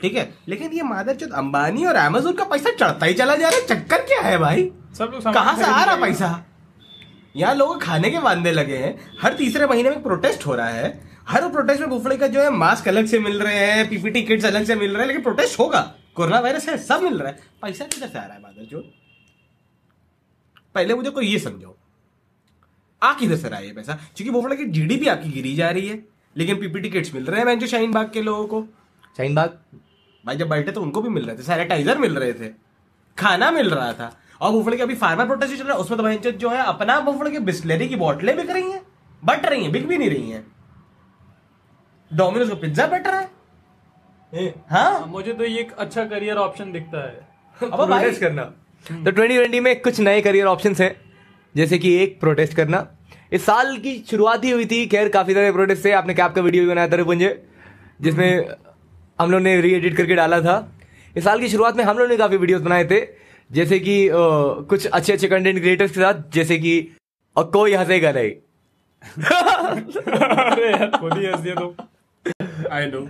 ठीक 0.00 0.14
है? 0.14 0.28
लेकिन 0.48 0.72
ये 0.72 0.82
मादरचोद 0.82 1.32
अंबानी 1.32 1.84
और 1.86 1.94
अमेजोन 1.96 2.32
का 2.32 2.44
पैसा 2.44 2.70
चढ़ता 2.70 3.06
ही 3.06 3.14
चला 3.14 3.36
जा 3.36 3.48
रहा 3.48 3.58
है। 3.58 3.66
चक्कर 3.66 4.02
क्या 4.10 4.20
है 4.22 4.36
भाई? 4.38 4.70
सब 4.98 5.10
लोग 5.14 5.32
कहाँ 5.34 5.56
से 5.56 5.64
आ 5.64 5.84
रहा 5.84 5.96
पैसा? 5.96 6.44
यहाँ 7.36 7.54
लोग 7.54 7.80
खाने 7.82 8.10
के 8.10 8.18
बांधने 8.18 8.52
लगे 8.52 8.76
हैं। 8.76 8.94
हर 9.22 9.34
तीसरे 9.38 9.66
महीने 9.66 9.90
में 9.90 10.02
प्रोटेस्ट 10.02 10.46
हो 10.46 10.54
रहा 10.54 10.68
है। 10.68 10.88
हर 11.26 11.48
प्रोटेस्ट 11.48 11.80
में 11.80 11.88
बुफड़े 11.90 12.16
का 12.16 12.26
जो 12.26 12.40
है 12.40 12.50
मास्क 12.50 12.88
अलग 12.88 13.06
से 13.06 13.18
मिल 13.18 13.40
रहे 13.42 13.54
हैं 13.56 13.88
पीपीटी 13.90 14.22
किट्स 14.22 14.44
अलग 14.44 14.64
से 14.64 14.74
मिल 14.74 14.90
रहे 14.90 15.00
हैं 15.00 15.06
लेकिन 15.06 15.22
प्रोटेस्ट 15.22 15.58
होगा। 15.58 15.80
कोरोना 16.14 16.38
वायरस 16.40 16.68
है 16.68 16.76
सब 16.78 17.02
मिल 17.02 17.18
रहा 17.18 17.28
है। 17.28 17.38
पैसा 17.62 17.84
किधर 17.84 18.08
से 18.08 18.18
आ 18.18 18.22
रहा 18.22 18.34
है 18.34 18.42
बादल 18.42 18.66
जो? 18.66 18.80
पहले 20.74 20.94
मुझे 20.94 21.10
कोई 21.10 21.26
ये 21.26 21.38
समझाओ। 21.38 21.74
आ 23.02 23.12
किधर 23.12 23.36
से 23.36 23.48
रहा 23.48 23.58
है 23.58 23.66
ये 23.66 23.72
पैसा? 23.72 23.98
क्योंकि 24.16 24.30
बोफड़ा 24.30 24.54
की 24.54 24.64
जीडीपी 24.66 25.06
आपकी 25.08 25.30
गिरी 25.30 25.54
जा 25.54 25.70
रही 25.70 25.88
है 25.88 26.02
लेकिन 26.36 26.60
पीपीटी 26.60 26.90
किट्स 26.90 27.14
मिल 27.14 27.26
रहे 27.26 27.38
हैं 27.38 27.46
मैं 27.46 27.58
जो 27.58 27.66
शाहीन 27.66 27.92
बाग 27.92 28.10
के 28.12 28.22
लोगों 28.22 28.46
को। 28.46 28.62
शाहीन 29.16 29.34
बाग 29.34 29.58
भाई 30.24 30.36
जब 30.36 30.48
बैठे 30.48 30.72
तो 30.72 30.82
उनको 30.82 31.02
भी 31.02 31.08
मिल 31.08 31.26
रहे 31.26 31.36
थे 31.36 31.42
सैनिटाइजर 31.42 31.98
मिल 31.98 32.18
रहे 32.18 32.32
थे 32.32 32.48
खाना 33.18 33.50
मिल 33.50 33.70
रहा 33.70 33.92
था। 33.92 34.16
और 34.40 34.52
बुफड़े 34.52 34.76
के 34.76 34.82
अभी 34.82 34.94
फार्मर 34.94 35.26
प्रोटेस्ट 35.26 35.54
चल 35.56 35.64
रहा 35.64 35.74
है 35.74 35.80
उसमें 35.80 35.96
तो 35.96 36.02
भाई 36.02 36.32
जो 36.32 36.50
है 36.50 36.62
अपना 36.64 37.00
बुफड़े 37.00 37.30
के 37.30 37.38
बिस्लरी 37.40 37.88
की 37.88 37.96
बोतलें 37.96 38.36
बिक 38.36 38.50
रही 38.50 38.70
हैं 38.70 38.82
बट 39.22 39.46
रही 39.46 39.62
हैं 39.62 39.72
बिक 39.72 39.86
भी 39.88 39.98
नहीं 39.98 40.10
रही 40.10 40.30
हैं। 40.30 40.44
डोमिनोज 42.10 42.48
का 42.48 42.54
पिज्जा 42.54 42.86
बट 42.86 43.06
रहा 43.06 43.20
है 43.20 44.54
हाँ? 44.70 45.06
मुझे 45.06 45.32
तो 45.32 45.44
ये 45.44 45.58
एक 45.60 45.72
अच्छा 45.72 46.04
करियर 46.04 46.36
ऑप्शन 46.36 46.72
दिखता 46.72 47.02
है। 47.04 47.28
अब 47.72 47.86
प्रोटेस्ट 47.86 48.20
करना। 48.20 48.42
तो 48.86 49.12
2020 49.12 49.60
में 49.60 49.80
कुछ 49.80 50.00
नए 50.00 50.20
करियर 50.20 50.46
ऑप्शंस 50.46 50.80
हैं 50.80 50.94
जैसे 51.54 51.78
कि 51.78 51.94
एक 52.02 52.20
प्रोटेस्ट 52.20 52.54
करना। 52.54 52.86
इस 53.32 53.44
साल 53.46 53.76
की 53.78 54.04
शुरुआत 54.10 54.44
ही 54.44 54.50
हुई 54.50 54.64
थी। 54.66 54.86
खैर 54.86 55.08
काफ़ी 55.08 55.34
सारे 55.34 55.52
प्रोटेस्ट 55.52 55.84
थे। 55.84 55.92
आपने 55.92 56.14
कैप 56.14 56.32
का 56.32 56.40
वीडियो 56.40 56.62
भी 56.64 56.68
बनाया 56.70 56.88
था 56.88 56.96
रुपुंजे 56.96 57.30
जिसमें 58.00 58.48
हम 59.20 59.30
लोग 59.30 59.40
ने 59.40 59.60
री 59.60 59.72
एडिट 59.74 59.96
करके 59.96 60.14
डाला 60.14 60.40
था। 60.40 60.56
इस 61.16 61.24
साल 61.24 61.40
की 61.40 61.48
शुरुआत 61.48 61.76
में 61.76 61.84
हम 61.84 61.98
लोग 61.98 62.08
ने 62.08 62.16
काफ़ी 62.16 62.36
वीडियोस 62.36 62.62
बनाए 62.62 62.84
थे। 62.84 63.00
जैसे 63.50 63.78
कि 63.78 64.08
अ, 64.08 64.14
कुछ 64.70 64.86
अच्छे 64.86 65.12
अच्छे 65.12 65.28
कंटेंट 65.28 65.58
क्रिएटर्स 65.60 65.90
के 65.90 66.00
साथ 66.00 66.22
जैसे 66.34 66.58
कि 66.58 66.96
और 67.36 67.44
कोई 67.44 67.74
हंसेगा 67.74 68.12
नहीं। 68.12 68.30
अरे 69.16 70.70
यार 70.70 70.90
खुद 71.00 71.18
ही 71.18 71.26
हंस 71.26 71.40
दिया 71.40 71.54
तो। 71.54 71.74
आई 72.72 72.86
नो 72.86 73.00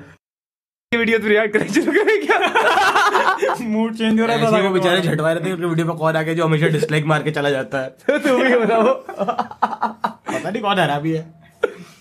वीडियो 0.92 1.18
पे 1.18 1.28
रिएक्ट 1.28 1.52
करना 1.56 1.72
शुरू 1.72 1.92
करें 1.92 2.26
क्या? 2.26 3.54
मूड 3.68 3.94
चेंज 3.96 4.20
हो 4.20 4.26
रहा 4.26 4.36
ऐसे 4.36 4.52
था 4.52 4.60
वो 4.66 4.70
बेचारे 4.74 5.00
झटवा 5.00 5.32
रहे 5.32 5.44
थे 5.44 5.52
उनके 5.52 5.66
वीडियो 5.66 5.86
पे 5.86 5.96
कौन 5.98 6.16
आ 6.16 6.22
गया 6.22 6.34
जो 6.34 6.44
हमेशा 6.44 6.66
डिसलाइक 6.76 7.04
मार 7.06 7.22
के 7.22 7.30
चला 7.38 7.50
जाता 7.50 7.80
है। 7.80 7.88
तो 8.18 8.36
ही 8.42 8.54
बताओ। 8.56 8.94
पता 8.94 10.50
नहीं 10.50 10.62
कौन 10.62 10.78
हरा 10.78 10.98
भी 11.00 11.12
है। 11.12 11.24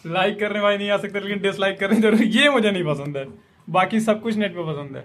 लाइक 0.07 0.39
करने 0.39 0.59
वाले 0.59 0.77
नहीं 0.77 0.89
आ 0.89 0.97
सकते 0.97 1.19
लेकिन 1.19 1.41
डिसलाइक 1.41 1.79
करने 1.79 1.99
ज़रूर 2.01 2.23
ये 2.23 2.49
मुझे 2.49 2.71
नहीं 2.71 2.83
पसंद 2.83 3.17
है। 3.17 3.25
बाकी 3.67 3.99
सब 3.99 4.21
कुछ 4.21 4.35
नेट 4.37 4.55
पे 4.55 4.63
पसंद 4.71 4.95
है। 4.97 5.03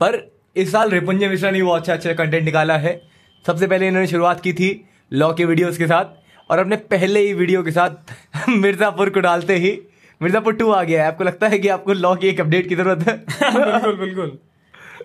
पर 0.00 0.20
इस 0.56 0.72
साल 0.72 0.90
रिपुंजय 0.90 1.28
मिश्रा 1.28 1.50
ने 1.50 1.62
वो 1.62 1.72
अच्छा 1.72 1.92
अच्छा 1.92 2.12
कंटेंट 2.12 2.44
निकाला 2.44 2.76
है। 2.78 3.00
सबसे 3.44 3.66
पहले 3.66 3.88
इन्होंने 3.88 4.06
शुरुआत 4.06 4.40
की 4.40 4.52
थी 4.52 4.70
लॉ 5.12 5.32
के 5.34 5.44
वीडियोस 5.44 5.78
के 5.78 5.86
साथ 5.86 6.50
और 6.50 6.58
अपने 6.58 6.76
पहले 6.92 7.20
ही 7.20 7.32
वीडियो 7.34 7.62
के 7.62 7.70
साथ 7.70 8.48
मिर्जापुर 8.48 9.10
को 9.10 9.20
डालते 9.20 9.56
ही 9.56 9.70
मिर्जापुर 10.20 10.54
टू 10.54 10.70
आ 10.70 10.82
गया 10.82 11.02
है। 11.02 11.08
आपको 11.08 11.24
लगता 11.24 11.48
है 11.48 11.58
कि 11.58 11.68
आपको 11.68 11.92
लॉ 11.92 12.14
की 12.16 12.28
एक 12.28 12.40
अपडेट 12.40 12.68
की 12.68 12.74
ज़रूरत 12.76 13.06
है? 13.08 13.16
बिल्कुल 13.42 13.96
बिल्कुल। 13.96 14.38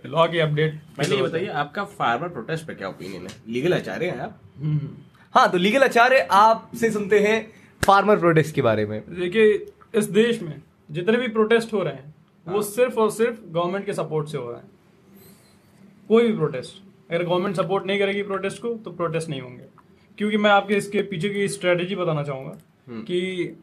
लॉ 0.05 0.27
की 0.27 0.39
अपडेट 0.39 0.79
पहले 0.97 1.15
ये 1.15 1.21
बताइए 1.21 1.47
आपका 1.61 1.83
फार्मर 1.99 2.27
प्रोटेस्ट 2.29 2.67
पे 2.67 2.73
क्या 2.73 2.87
ओपिनियन 2.87 3.21
है? 3.21 3.35
लीगल 3.47 3.73
आचार्य 3.73 4.05
हैं 4.05 4.19
आप? 4.19 4.39
हाँ 5.35 5.49
तो 5.51 5.57
लीगल 5.57 5.83
आचार्य 5.83 6.19
आपसे 6.31 6.91
सुनते 6.91 7.19
हैं 7.19 7.39
फार्मर 7.81 8.17
प्रोटेस्ट 8.19 8.55
के 8.55 8.61
बारे 8.61 8.85
में। 8.85 9.01
देखिए 9.09 9.65
इस 9.95 10.09
देश 10.11 10.41
में 10.41 10.61
जितने 10.91 11.17
भी 11.17 11.27
प्रोटेस्ट 11.27 11.73
हो 11.73 11.83
रहे 11.83 11.93
हैं 11.93 12.13
वो 12.47 12.61
सिर्फ़ 12.61 12.99
और 12.99 13.09
सिर्फ़ 13.11 13.39
गवर्नमेंट 13.45 13.85
के 13.85 13.93
सपोर्ट 13.93 14.27
से 14.29 14.37
हो 14.37 14.49
रहा 14.51 14.59
है। 14.59 14.65
कोई 16.07 16.27
भी 16.27 16.33
प्रोटेस्ट 16.37 16.83
अगर 17.11 17.23
गवर्नमेंट 17.23 17.55
सपोर्ट 17.55 17.85
नहीं 17.85 17.99
करेगी 17.99 18.23
प्रोटेस्ट 18.23 18.61
को 18.61 18.73
तो 18.85 18.91
प्रोटेस्ट 18.91 19.29
नहीं 19.29 19.41
होंगे। 19.41 19.63
क्योंकि 20.17 20.37
मैं 20.37 20.49
आपके 20.51 20.75
इसके 20.75 21.01
पीछे 21.01 21.29
की 21.29 21.47
स्ट्रेटेजी 21.47 21.95
बताना 21.95 22.23
चाहूँगा 22.23 22.57
कि 22.89 23.57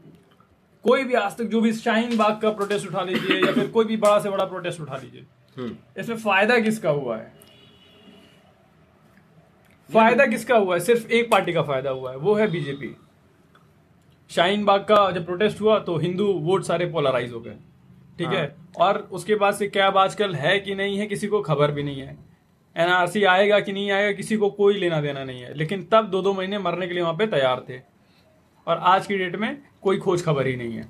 कोई 0.84 1.04
भी 1.04 1.14
आज 1.14 1.36
तक 1.36 1.44
जो 1.44 1.60
भी 1.60 1.72
शाहीन 1.72 2.16
बाग 2.16 2.40
का 2.40 2.50
प्रोटेस्ट 2.52 2.86
उठा 2.88 3.02
लीजिए 3.02 3.40
या 3.40 3.52
फिर 3.52 3.66
कोई 3.68 3.84
भी 3.84 3.96
बड़ा 3.98 4.18
से 4.18 4.30
बड़ा 4.30 4.44
प्रोटेस्ट 4.44 4.80
उठा 4.80 4.96
लीजिए। 4.96 5.76
इसमें 6.00 6.16
फ़ायदा 6.16 6.58
किसका 6.60 6.90
हुआ 6.90 7.16
है? 7.16 7.32
फ़ायदा 9.90 10.26
किसका 10.26 10.56
हुआ 10.56 10.74
है? 10.74 10.80
सिर्फ़ 10.80 11.06
एक 11.08 11.30
पार्टी 11.30 11.52
का 11.52 11.62
फ़ायदा 11.62 11.90
हुआ 11.90 12.10
है 12.10 12.16
वो 12.18 12.34
है 12.34 12.50
बीजेपी 12.50 12.94
शाहीन 14.30 14.64
बाग 14.64 14.80
का 14.80 15.10
जब 15.10 15.24
प्रोटेस्ट 15.26 15.60
हुआ 15.60 15.78
तो 15.80 15.96
हिंदू 15.98 16.26
वोट 16.42 16.64
सारे 16.64 16.86
पोलराइज 16.86 17.32
हो 17.32 17.40
गए 17.40 17.56
ठीक 18.18 18.28
है? 18.28 18.54
और 18.78 18.98
उसके 19.12 19.34
बाद 19.34 19.54
से 19.54 19.66
क्या 19.68 19.88
आजकल 19.88 20.34
है 20.34 20.58
कि 20.60 20.74
नहीं 20.74 20.98
है 20.98 21.06
किसी 21.06 21.26
को 21.26 21.40
खबर 21.42 21.70
भी 21.70 21.82
नहीं 21.82 22.00
है। 22.00 22.16
एनआरसी 22.76 23.24
आएगा 23.26 23.58
कि 23.60 23.72
नहीं 23.72 23.90
आएगा 23.90 24.12
किसी 24.12 24.36
को 24.36 24.50
कोई 24.52 24.78
लेना 24.78 25.00
देना 25.00 25.24
नहीं 25.24 25.40
है। 25.42 25.52
लेकिन 25.54 25.82
तब 25.92 26.08
दो 26.10 26.22
दो 26.22 26.32
महीने 26.34 26.58
मरने 26.58 26.86
के 26.86 26.94
लिए 26.94 27.02
वहाँ 27.02 27.14
पे 27.14 27.26
तैयार 27.28 27.64
थे। 27.68 27.78
और 28.66 28.78
आज 28.78 29.06
की 29.06 29.18
डेट 29.18 29.36
में 29.36 29.56
कोई 29.82 29.98
खोज 29.98 30.24
खबर 30.24 30.46
ही 30.46 30.56
नहीं 30.56 30.76
है। 30.76 30.88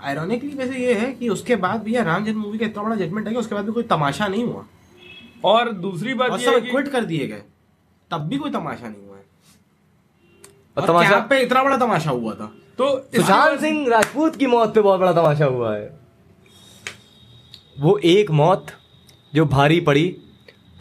आयरॉनिकली 0.00 0.50
वैसे 0.50 0.78
ये 0.78 0.94
है 0.94 1.12
कि 1.12 1.28
उसके 1.28 1.56
बाद 1.56 1.82
भी 1.82 1.94
यार 1.96 2.04
राम 2.04 2.24
जन्म 2.24 2.38
मूवी 2.38 2.58
का 2.58 2.66
इतना 2.66 2.82
बड़ा 2.82 2.96
जजमेंट 2.96 3.26
है 3.26 3.32
कि 3.32 3.38
उसके 3.38 3.54
बाद 3.54 3.64
भी 3.64 3.72
कोई 3.72 3.82
तमाशा 3.82 4.28
नहीं 4.28 4.44
हुआ। 4.44 4.64
और 5.44 5.72
दूसरी 5.72 6.14
बात 6.14 6.30
और 6.30 6.40
ये 6.40 6.46
है 6.46 6.54
सब 6.54 6.64
कि 6.64 6.70
क्विट 6.70 6.88
कर 6.88 7.04
दिए 7.04 7.26
गए। 7.26 7.42
तब 8.10 8.20
भी 8.20 8.38
कोई 8.38 8.50
तमाशा 8.50 8.88
नहीं 8.88 9.06
हुआ 9.06 9.16
है। 9.16 10.86
तमाशा 10.86 11.18
पे 11.20 11.40
इतना 11.42 11.62
बड़ा 11.64 11.76
तमाशा 11.76 12.10
हुआ 12.10 12.34
था। 12.34 12.52
तो 12.78 12.96
सुशांत 13.16 13.60
सिंह 13.60 13.88
राजपूत 13.88 14.36
की 14.36 14.46
मौत 14.46 14.74
पे 14.74 14.80
बहुत 14.80 15.00
बड़ा 15.00 15.12
तमाशा 15.12 15.44
हुआ 15.44 15.74
है। 15.76 16.00
वो 17.80 17.96
एक 17.98 18.30
मौत 18.30 18.66
जो 19.34 19.44
भारी 19.46 19.80
पड़ी 19.80 20.04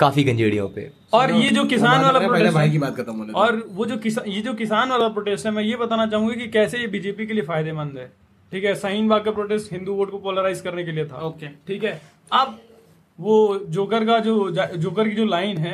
काफ़ी 0.01 0.24
गंजेड़ियों 0.24 0.67
पे। 0.70 0.89
और 1.13 1.31
ये 1.34 1.50
जो 1.51 1.65
किसान 1.67 2.01
वाला 2.01 2.20
प्रोटेस्ट 2.20 2.53
भाई 2.53 2.70
की 2.72 2.77
बात 2.79 2.96
खत्म 2.98 3.15
होने 3.15 3.34
और 3.36 3.63
वो 3.70 3.86
जो 3.86 3.98
किसान 4.00 4.27
ये 4.29 4.41
जो 4.41 4.53
किसान 4.55 4.89
वाला 4.89 5.08
प्रोटेस्ट 5.10 5.46
है 5.46 5.51
मैं 5.51 5.63
ये 5.63 5.75
बताना 5.77 6.05
चाहूँगा 6.08 6.36
कि 6.36 6.48
कैसे 6.50 6.79
ये 6.79 6.88
बीजेपी 6.89 7.25
के 7.25 7.34
लिए 7.34 7.43
फ़ायदेमंद 7.46 7.98
है। 7.98 8.12
ठीक 8.51 8.63
है 8.63 8.75
शाहीन 8.77 9.08
बाग 9.10 9.24
का 9.25 9.31
प्रोटेस्ट 9.31 9.72
हिंदू 9.74 9.93
वोट 9.96 10.12
को 10.12 10.17
पोलराइज 10.20 10.62
करने 10.62 10.84
के 10.84 10.91
लिए 10.91 11.05
था। 11.08 11.25
ओके। 11.27 11.48
ठीक 11.67 11.84
है 11.84 12.00
अब 12.34 12.60
वो 13.20 13.36
जोकर 13.70 14.05
का 14.05 14.17
जो 14.22 14.34
जोकर 14.51 15.10
की 15.10 15.15
जो 15.15 15.25
लाइन 15.27 15.58
है 15.60 15.74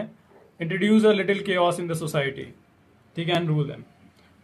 introduce 0.60 1.06
a 1.06 1.12
little 1.14 1.40
chaos 1.44 1.80
in 1.80 1.88
the 1.88 1.94
society 1.96 2.44
ठीक 3.16 3.30
है 3.30 3.36
एंड 3.36 3.48
रूल 3.48 3.64
देम 3.66 3.84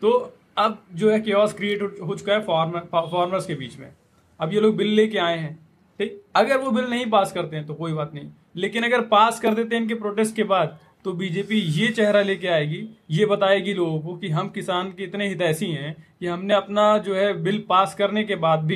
तो 0.01 0.11
अब 0.57 0.77
जो 0.93 1.09
है 1.11 1.19
केओस 1.21 1.53
क्रिएट 1.53 1.99
हो 2.01 2.15
चुका 2.15 2.33
है 2.33 2.39
फार्मर 2.43 2.87
फार्मर्स 2.93 3.45
के 3.45 3.55
बीच 3.55 3.77
में। 3.79 3.91
अब 4.39 4.53
ये 4.53 4.59
लोग 4.59 4.75
बिल 4.77 4.87
लेके 4.95 5.17
आए 5.19 5.37
हैं। 5.37 5.53
ठीक 5.99 6.21
अगर 6.35 6.57
वो 6.59 6.71
बिल 6.71 6.85
नहीं 6.85 7.05
पास 7.09 7.31
करते 7.31 7.55
हैं 7.55 7.65
तो 7.65 7.73
कोई 7.75 7.93
बात 7.93 8.13
नहीं। 8.13 8.29
लेकिन 8.55 8.83
अगर 8.83 9.01
पास 9.07 9.39
कर 9.39 9.53
देते 9.53 9.75
हैं 9.75 9.81
इनके 9.81 9.95
प्रोटेस्ट 9.95 10.35
के 10.35 10.43
बाद 10.45 10.77
तो 11.05 11.11
बीजेपी 11.13 11.55
ये 11.55 11.87
चेहरा 11.89 12.21
लेके 12.21 12.47
आएगी, 12.47 12.87
ये 13.11 13.25
बताएगी 13.25 13.73
लोगों 13.73 13.99
को 13.99 14.15
कि 14.17 14.29
हम 14.29 14.49
किसान 14.49 14.89
के 14.89 15.03
इतने 15.03 15.27
हितैषी 15.29 15.65
हैं 15.65 15.95
कि 16.19 16.27
हमने 16.27 16.53
अपना 16.53 16.97
जो 16.97 17.15
है 17.15 17.33
बिल 17.43 17.63
पास 17.69 17.95
करने 17.95 18.23
के 18.23 18.35
बाद 18.37 18.59
भी 18.59 18.75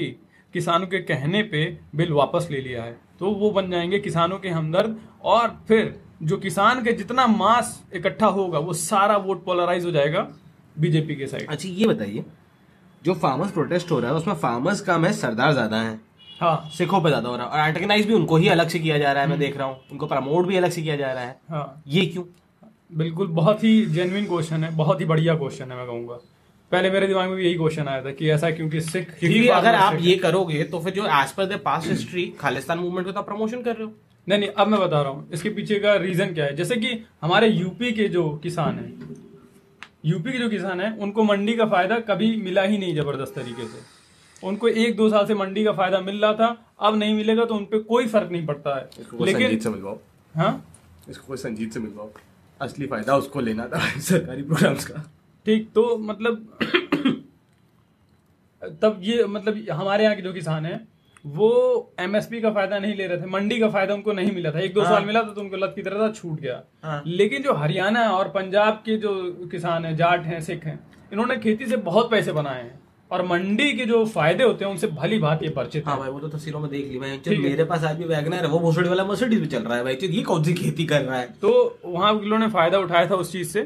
किसानों 0.54 0.88
के 0.88 1.00
कहने 1.00 1.44
पे 1.44 1.66
बिल 1.96 2.12
वापस 2.14 2.48
ले 2.52 2.62
लिया 2.62 2.84
है। 2.84 2.96
तो 3.20 3.32
वो 3.32 3.52
बन 3.52 3.70
जाएँगे 3.72 4.00
किसानों 4.00 4.40
के 4.40 4.50
हमदर्द 4.50 5.00
और 5.26 5.48
फिर 5.68 5.94
जो 6.24 6.38
किसान 6.38 6.84
के 6.84 6.92
जितना 6.94 7.28
मास 7.28 7.84
इकट्ठा 7.96 8.28
होगा, 8.28 8.60
वो 8.60 8.74
सारा 8.74 9.18
वोट 9.18 9.44
पोलराइज 9.46 9.86
हो 9.86 9.92
जाएगा 9.92 10.28
बीजेपी 10.76 11.16
के 11.16 11.28
साइड 11.28 11.48
अच्छा 11.50 11.70
ये 11.70 11.88
बताइए, 11.88 12.24
जो 13.02 13.14
फार्मर्स 13.16 13.52
प्रोटेस्ट 13.52 13.92
हो 13.92 14.00
रहा 14.00 14.12
है, 14.12 14.18
उसमें 14.18 14.36
फार्मर्स 14.36 14.82
कम 14.82 15.06
है, 15.06 15.14
सरदार 15.14 15.54
ज़्यादा 15.54 15.82
है। 15.82 16.00
हाँ 16.40 16.70
सिखों 16.74 17.02
पे 17.02 17.10
ज़्यादा 17.10 17.30
हो 17.30 17.36
रहा 17.36 17.46
है। 17.46 17.52
और 17.54 17.68
एंटेगनाइज 17.68 18.06
भी 18.08 18.14
उनको 18.14 18.38
ही 18.38 18.48
अलग 18.50 18.68
से 18.70 18.80
किया 18.80 18.98
जा 18.98 19.12
रहा 19.12 19.24
है 19.24 19.30
मैं 19.30 19.40
देख 19.40 19.58
रहा 19.58 19.68
हूँ। 19.68 19.80
उनको 19.92 20.08
प्रमोट 20.08 20.46
भी 20.46 20.58
अलग 20.58 20.72
से 20.72 20.82
किया 20.82 20.96
जा 20.96 21.12
रहा 21.14 21.24
है। 21.24 21.40
हाँ। 21.50 21.84
ये 21.88 22.06
क्यों? 22.06 22.24
बिल्कुल 22.92 23.28
बहुत 23.34 23.64
ही 23.64 23.86
जेन्युइन 23.88 24.26
क्वेश्चन 24.28 24.64
है 24.64 24.76
बहुत 24.76 25.00
ही 25.02 25.06
बढ़िया 25.06 25.36
क्वेश्चन 25.36 25.72
है 25.72 25.78
मैं 25.78 25.86
कहूँगा। 25.88 26.20
पहले 26.72 26.90
मेरे 26.92 27.08
दिमाग 27.08 27.28
में 27.28 27.36
भी 27.38 27.44
यही 27.46 27.56
क्वेश्चन 27.56 27.88
आया 27.88 28.02
था 28.04 28.12
कि 28.12 28.30
ऐसा 28.32 28.50
क्योंकि 28.52 28.82
सिख 28.84 29.10
क्योंकि 29.20 29.48
अगर 29.50 29.76
आप 29.76 29.98
ये 30.02 30.16
करोगे 30.18 30.64
तो 30.66 30.80
फिर 30.80 30.94
जो 30.94 31.06
as 31.16 31.32
per 31.32 31.46
the 31.46 31.60
past 31.66 31.90
history 31.90 32.26
Khalistan 32.40 32.80
movement 32.80 33.06
को 33.08 33.12
तो 33.12 33.22
प्रमोशन 33.24 33.62
कर 33.62 33.76
रहे 33.76 33.84
हो। 33.84 33.92
नहीं 34.28 34.40
नहीं 34.40 34.50
अब 34.52 34.68
मैं 34.68 34.80
बता 34.80 35.02
रहा 35.02 35.12
हूँ 35.12 35.30
इसके 35.34 35.50
पीछे 35.50 35.80
का 35.80 35.96
रीजन 35.98 36.34
क्या 36.34 36.46
है? 36.46 36.56
जैसे 36.56 36.76
कि 36.76 37.04
हमारे 37.22 37.48
यूपी 37.48 37.92
के 37.92 38.08
जो 38.10 38.30
किसान 38.44 38.80
हैं 38.80 39.16
यूपी 40.06 40.32
के 40.32 40.38
जो 40.38 40.50
किसान 40.50 40.82
हैं 40.82 40.98
उनको 40.98 41.24
मंडी 41.24 41.54
का 41.56 41.66
फ़ायदा 41.66 42.00
कभी 42.06 42.36
मिला 42.38 42.62
ही 42.64 42.78
नहीं 42.78 42.96
ज़बरदस्त 42.96 43.36
तरीके 43.36 43.68
से। 43.68 43.97
उनको 44.44 44.68
एक 44.68 44.96
दो 44.98 45.10
साल 45.10 45.26
से 45.28 45.34
मंडी 45.36 45.64
का 45.64 45.72
फ़ायदा 45.74 46.00
मिल 46.02 46.22
रहा 46.22 46.34
था 46.34 46.56
अब 46.80 46.96
नहीं 46.96 47.14
मिलेगा 47.16 47.46
तो 47.46 47.56
उनपे 47.56 47.80
कोई 47.86 48.08
फ़र्क 48.08 48.32
नहीं 48.32 48.46
पड़ता 48.46 48.76
है। 48.78 48.90
लेकिन 49.22 49.72
मिलवाओ। 49.72 49.98
हाँ? 50.34 50.66
इसको 51.10 51.28
कोई 51.28 51.38
संजीत 51.38 51.74
से 51.74 51.80
मिलवाओ। 51.80 52.10
असली 52.60 52.88
फ़ायदा 52.88 53.16
उसको 53.18 53.40
लेना 53.42 53.68
था 53.68 53.80
सरकारी 54.02 54.44
प्रोग्राम्स 54.44 54.86
का। 54.86 55.04
ठीक 55.46 55.70
तो 55.76 55.98
मतलब 55.98 56.48
तब 58.82 59.00
ये 59.04 59.26
मतलब 59.26 59.66
हमारे 59.72 60.04
यहाँ 60.04 60.16
के 60.16 60.22
जो 60.22 60.34
किसान 60.34 60.66
हैं 60.66 60.88
वो 61.26 61.50
एमएसपी 62.00 62.40
का 62.42 62.52
फ़ायदा 62.52 62.80
नहीं 62.80 62.96
ले 62.96 63.08
रहे 63.08 63.22
थे 63.22 63.26
मंडी 63.28 63.60
का 63.60 63.70
फ़ायदा 63.70 63.94
उनको 63.94 64.14
नहीं 64.14 64.32
मिला 64.32 64.52
था। 64.52 64.60
एक 64.60 64.74
दो 64.74 64.82
हाँ। 64.82 64.92
साल 64.92 65.06
मिला 65.06 65.22
था 65.24 65.34
तो 65.34 65.42
उनको 65.42 65.58
लत 65.58 65.74
की 65.76 65.82
तरह 65.82 66.00
था 66.00 66.12
छूट 66.12 66.40
गया। 66.40 66.62
हाँ। 66.84 67.02
लेकिन 67.08 67.44
जो 67.44 67.54
हरियाणा 67.54 68.10
और 68.12 68.28
पंजाब 68.32 68.82
के 68.86 68.98
जो 68.98 69.14
किसान 69.52 69.86
हैं 69.86 69.96
जाट 69.96 70.26
हैं 70.26 70.42
सिख 70.42 70.66
हैं 70.66 70.80
इन्होंने 71.14 71.38
खेती 71.38 71.66
से 71.66 71.78
बहुत 71.86 72.12
पैसे 72.12 72.32
बनाए 72.32 72.62
हैं। 72.64 72.80
और 73.12 73.26
मंडी 73.26 73.72
के 73.74 73.86
जो 73.86 74.04
फ़ायदे 74.06 74.44
होते 74.44 74.66
हैं 74.66 74.72
उनसे 74.72 74.88
भली 74.94 75.18
भांति 75.20 75.46
ये 75.46 75.52
परिचित 75.52 75.88
हाँ 75.88 75.98
भाई 75.98 76.10
वो 76.10 76.20
तो 76.20 76.28
तस्वीरों 76.28 76.60
में 76.60 76.70
देख 76.72 76.86
ली 76.86 77.18
ठीक 77.18 77.34
है। 77.34 77.40
मेरे 77.40 77.64
पास 77.64 77.84
आज 77.84 77.98
भी 77.98 78.06
वैगनर 78.06 78.46
है 78.46 78.48
वो 78.48 78.60
भोसड़ी 78.60 78.88
वाला 78.90 79.06
मर्सिडीज 79.06 79.40
पे 79.40 79.46
चल 79.48 79.64
रहा 79.64 79.78
है 79.78 79.84
भाई 79.84 79.98
ये 80.04 80.22
कौन 80.24 80.44
सी 80.44 80.54
खेती 80.54 80.86
कर 80.86 81.02
रहा 81.02 81.20
है? 81.20 81.28
तो 81.42 81.80
वहाँ 81.86 82.14
लोगों 82.14 82.40
ने 82.40 82.48
फ़ायदा 82.50 82.80
उठाया 82.80 83.10
था 83.10 83.16
उस 83.16 83.32
चीज़ 83.32 83.50
से। 83.50 83.62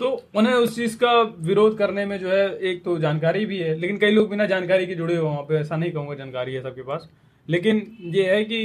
तो 0.00 0.10
उन्हें 0.36 0.54
उस 0.54 0.74
चीज़ 0.76 0.96
का 0.96 1.12
विरोध 1.42 1.76
करने 1.78 2.04
में 2.06 2.18
जो 2.20 2.28
है 2.28 2.46
एक 2.70 2.82
तो 2.84 2.98
जानकारी 2.98 3.44
भी 3.46 3.58
है 3.58 3.74
लेकिन 3.80 3.98
कई 3.98 4.10
लोग 4.10 4.30
बिना 4.30 4.46
जानकारी 4.46 4.86
के 4.86 4.94
जुड़े 4.94 5.16
हुए 5.16 5.24
वहाँ 5.24 5.42
पे 5.42 5.54
ऐसा 5.56 5.76
नहीं 5.76 5.92
कहूँगा 5.92 6.14
जानकारी 6.14 6.54
है 6.54 6.62
सबके 6.62 6.82
पास। 6.82 7.08
लेकिन 7.48 7.86
ये 8.14 8.24
है 8.30 8.44
कि 8.44 8.60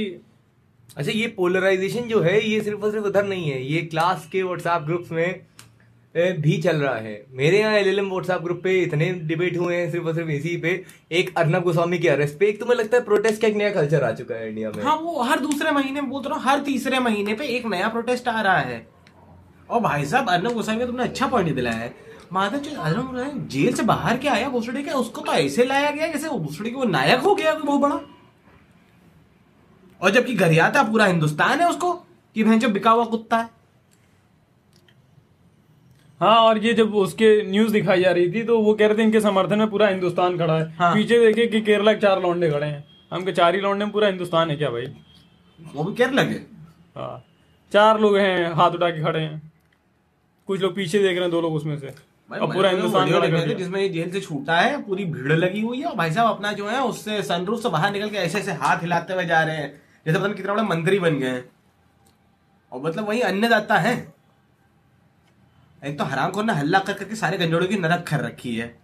अच्छा 0.96 1.12
ये 1.12 1.26
पोलराइजेशन 1.36 2.08
जो 2.08 2.20
है 2.20 2.40
ये 2.40 2.60
सिर्फ़ 2.60 2.84
और 2.84 2.90
सिर्फ़ 2.90 3.06
उधर 3.06 3.26
नहीं 3.26 3.50
है 3.50 3.62
ये 3.64 3.82
क्लास 3.84 4.28
के 4.32 4.42
व्हाट्सएप 4.42 4.82
ग्रुप्स 4.86 5.12
में 5.12 5.40
भी 6.14 6.56
चल 6.62 6.76
रहा 6.76 6.94
है। 6.94 7.24
मेरे 7.30 7.58
यहाँ 7.60 7.74
एलएलएम 7.74 8.08
व्हाट्सएप 8.10 8.40
ग्रुप 8.42 8.60
पे 8.64 8.78
इतने 8.82 9.10
डिबेट 9.24 9.56
हुए 9.56 9.76
हैं 9.76 9.90
सिर्फ़ 9.90 10.06
और 10.06 10.14
सिर्फ़ 10.14 10.30
इसी 10.30 10.56
पे। 10.56 10.70
एक 11.12 11.32
अर्नब 11.38 11.62
गोस्वामी 11.62 11.98
के 11.98 12.08
अरेस्ट 12.08 12.38
पे। 12.38 12.46
एक 12.46 12.58
तुम्हें 12.60 12.76
लगता 12.76 12.96
है 12.96 13.04
प्रोटेस्ट 13.04 13.40
का 13.42 13.48
एक 13.48 13.56
नया 13.56 13.70
कल्चर 13.70 14.04
आ 14.04 14.10
चुका 14.12 14.34
है 14.34 14.48
इंडिया 14.48 14.70
में? 14.70 14.82
हाँ 14.84 14.96
वो 14.96 15.22
हर 15.22 15.40
दूसरे 15.40 15.70
महीने 15.70 16.00
बोल 16.02 16.22
रहा 16.22 16.34
हूँ 16.34 16.42
हर 16.44 16.60
तीसरे 16.60 16.98
महीने 16.98 17.34
पे 17.34 17.46
एक 17.46 17.66
नया 17.66 17.88
प्रोटेस्ट 17.88 18.28
आ 18.28 18.40
रहा 18.40 18.58
है। 18.58 18.86
और 19.70 19.80
भाई 19.80 20.04
साहब, 20.04 20.30
अर्नब 20.30 20.52
गोस्वामी 20.52 20.86
तुमने 20.86 21.02
अच्छा 21.02 21.26
पॉइंट 21.26 21.54
दिलाया 21.54 21.76
है। 21.76 21.94
माधव 22.32 22.58
जी 22.58 22.70
अर्नब 22.70 23.12
गोस्वामी 23.12 23.46
जेल 23.48 23.74
से 23.74 23.82
बाहर 23.82 24.16
के 24.16 24.28
आया 24.28 24.48
भोसड़ी 24.48 24.82
का 24.82 24.92
उसको 24.94 25.20
तो 25.20 25.32
ऐसे 25.32 25.64
लाया 25.64 25.90
गया 25.90 26.06
जैसे 26.06 26.28
वो 26.28 26.38
भोसड़ी 26.38 26.70
के 26.70 26.76
वो 26.76 26.84
नायक 26.84 27.20
हो 27.20 27.34
गया, 27.34 27.54
बहुत 27.54 27.80
बड़ा। 27.80 28.00
और 30.00 30.10
जबकि 30.10 30.34
गरियाता 30.34 30.82
पूरा 30.82 31.04
हिंदुस्तान 31.04 31.60
है 31.60 31.68
उसको, 31.68 31.92
कि 32.36 32.44
जो 32.44 32.68
बिका 32.68 32.90
हुआ 32.90 33.04
कुत्ता 33.04 33.36
है। 33.36 33.59
हाँ 36.20 36.36
और 36.36 36.58
ये 36.58 36.72
जब 36.74 36.94
उसके 36.94 37.50
न्यूज़ 37.50 37.72
दिखाई 37.72 38.02
जा 38.02 38.10
रही 38.10 38.30
थी 38.32 38.42
तो 38.42 38.58
वो 38.60 38.74
कह 38.74 38.86
रहे 38.86 38.98
थे 38.98 39.02
इनके 39.02 39.20
समर्थन 39.20 39.58
में 39.58 39.70
पूरा 39.70 39.88
हिंदुस्तान 39.88 40.38
खड़ा 40.38 40.58
है। 40.58 40.76
हाँ। 40.76 40.94
पीछे 40.94 41.18
देखे 41.18 41.46
कि 41.46 41.60
केरला 41.60 41.92
के 41.92 42.00
चार 42.00 42.20
लौंडे 42.22 42.50
खड़े 42.50 42.66
हैं। 42.66 42.84
हम 43.12 43.24
के 43.24 43.32
चार 43.32 43.54
ही 43.54 43.60
लौंडे 43.60 43.84
में 43.84 43.92
पूरा 43.92 44.08
हिंदुस्तान 44.08 44.50
है 44.50 44.56
क्या 44.56 44.70
भाई? 44.70 44.86
वो 45.74 45.84
भी 45.84 45.94
केरला 45.94 46.24
के? 46.24 46.34
हाँ। 46.96 47.24
चार 47.72 48.00
लोग 48.00 48.16
हैं 48.16 48.52
हाथ 48.52 48.70
उठा 48.70 48.90
के 48.90 49.02
खड़े 49.02 49.20
हैं। 49.20 49.52
कुछ 50.46 50.60
लोग 50.60 50.74
पीछे 50.76 50.98
देख 50.98 51.12
रहे 51.12 51.20
हैं 51.20 51.30
दो 51.30 51.40
लोग 51.40 51.54
उसमें 51.54 51.78
से। 51.78 51.86
और 52.30 52.52
पूरा 52.54 52.70
तो 52.70 52.76
हिंदुस्तान। 52.76 53.54
जिसमें 53.56 53.92
जेल 53.92 54.10
से 54.10 54.20
छूटा 54.20 54.56
है 54.56 54.82
पूरी 54.82 55.04
भीड़ 55.04 55.32
लगी 55.32 55.60
हुई 55.60 55.78
है 55.78 55.84
और 55.84 55.96
भाई 55.96 56.10
साहब 56.10 56.34
अपना 56.34 56.52
जो 56.52 56.68
है 56.68 56.82
उससे 56.82 57.22
सनरूफ 57.22 57.62
से 57.62 57.68
बाहर 57.68 57.92
निकल 57.92 58.08
के 58.08 58.16
ऐसे 58.16 58.38
ऐसे 58.38 58.52
हाथ 58.52 58.76
हिलाते 58.76 59.14
हुए 59.14 59.24
जा 59.24 59.42
रहे 59.42 59.56
हैं 59.56 59.82
जैसे 60.06 60.18
पता 60.18 60.26
नहीं 60.26 60.36
कितने 60.36 60.52
बड़े 60.52 60.62
मंत्री 60.62 60.98
बन 60.98 61.18
गए 61.18 61.28
हैं। 61.28 61.44
और 62.72 62.82
मतलब 62.82 63.08
वही 63.08 63.20
अन्नदाता 63.20 63.78
है। 63.78 64.19
एक 65.82 65.98
तो 65.98 66.04
हराम 66.04 66.30
खोर 66.30 66.44
ने 66.44 66.52
हल्ला 66.52 66.78
कर 66.78 66.92
करके 66.92 67.16
सारे 67.16 67.38
गंजोड़ों 67.38 67.66
की 67.66 67.76
नरक 67.76 68.04
कर 68.08 68.20
रखी 68.20 68.56
है। 68.56 68.74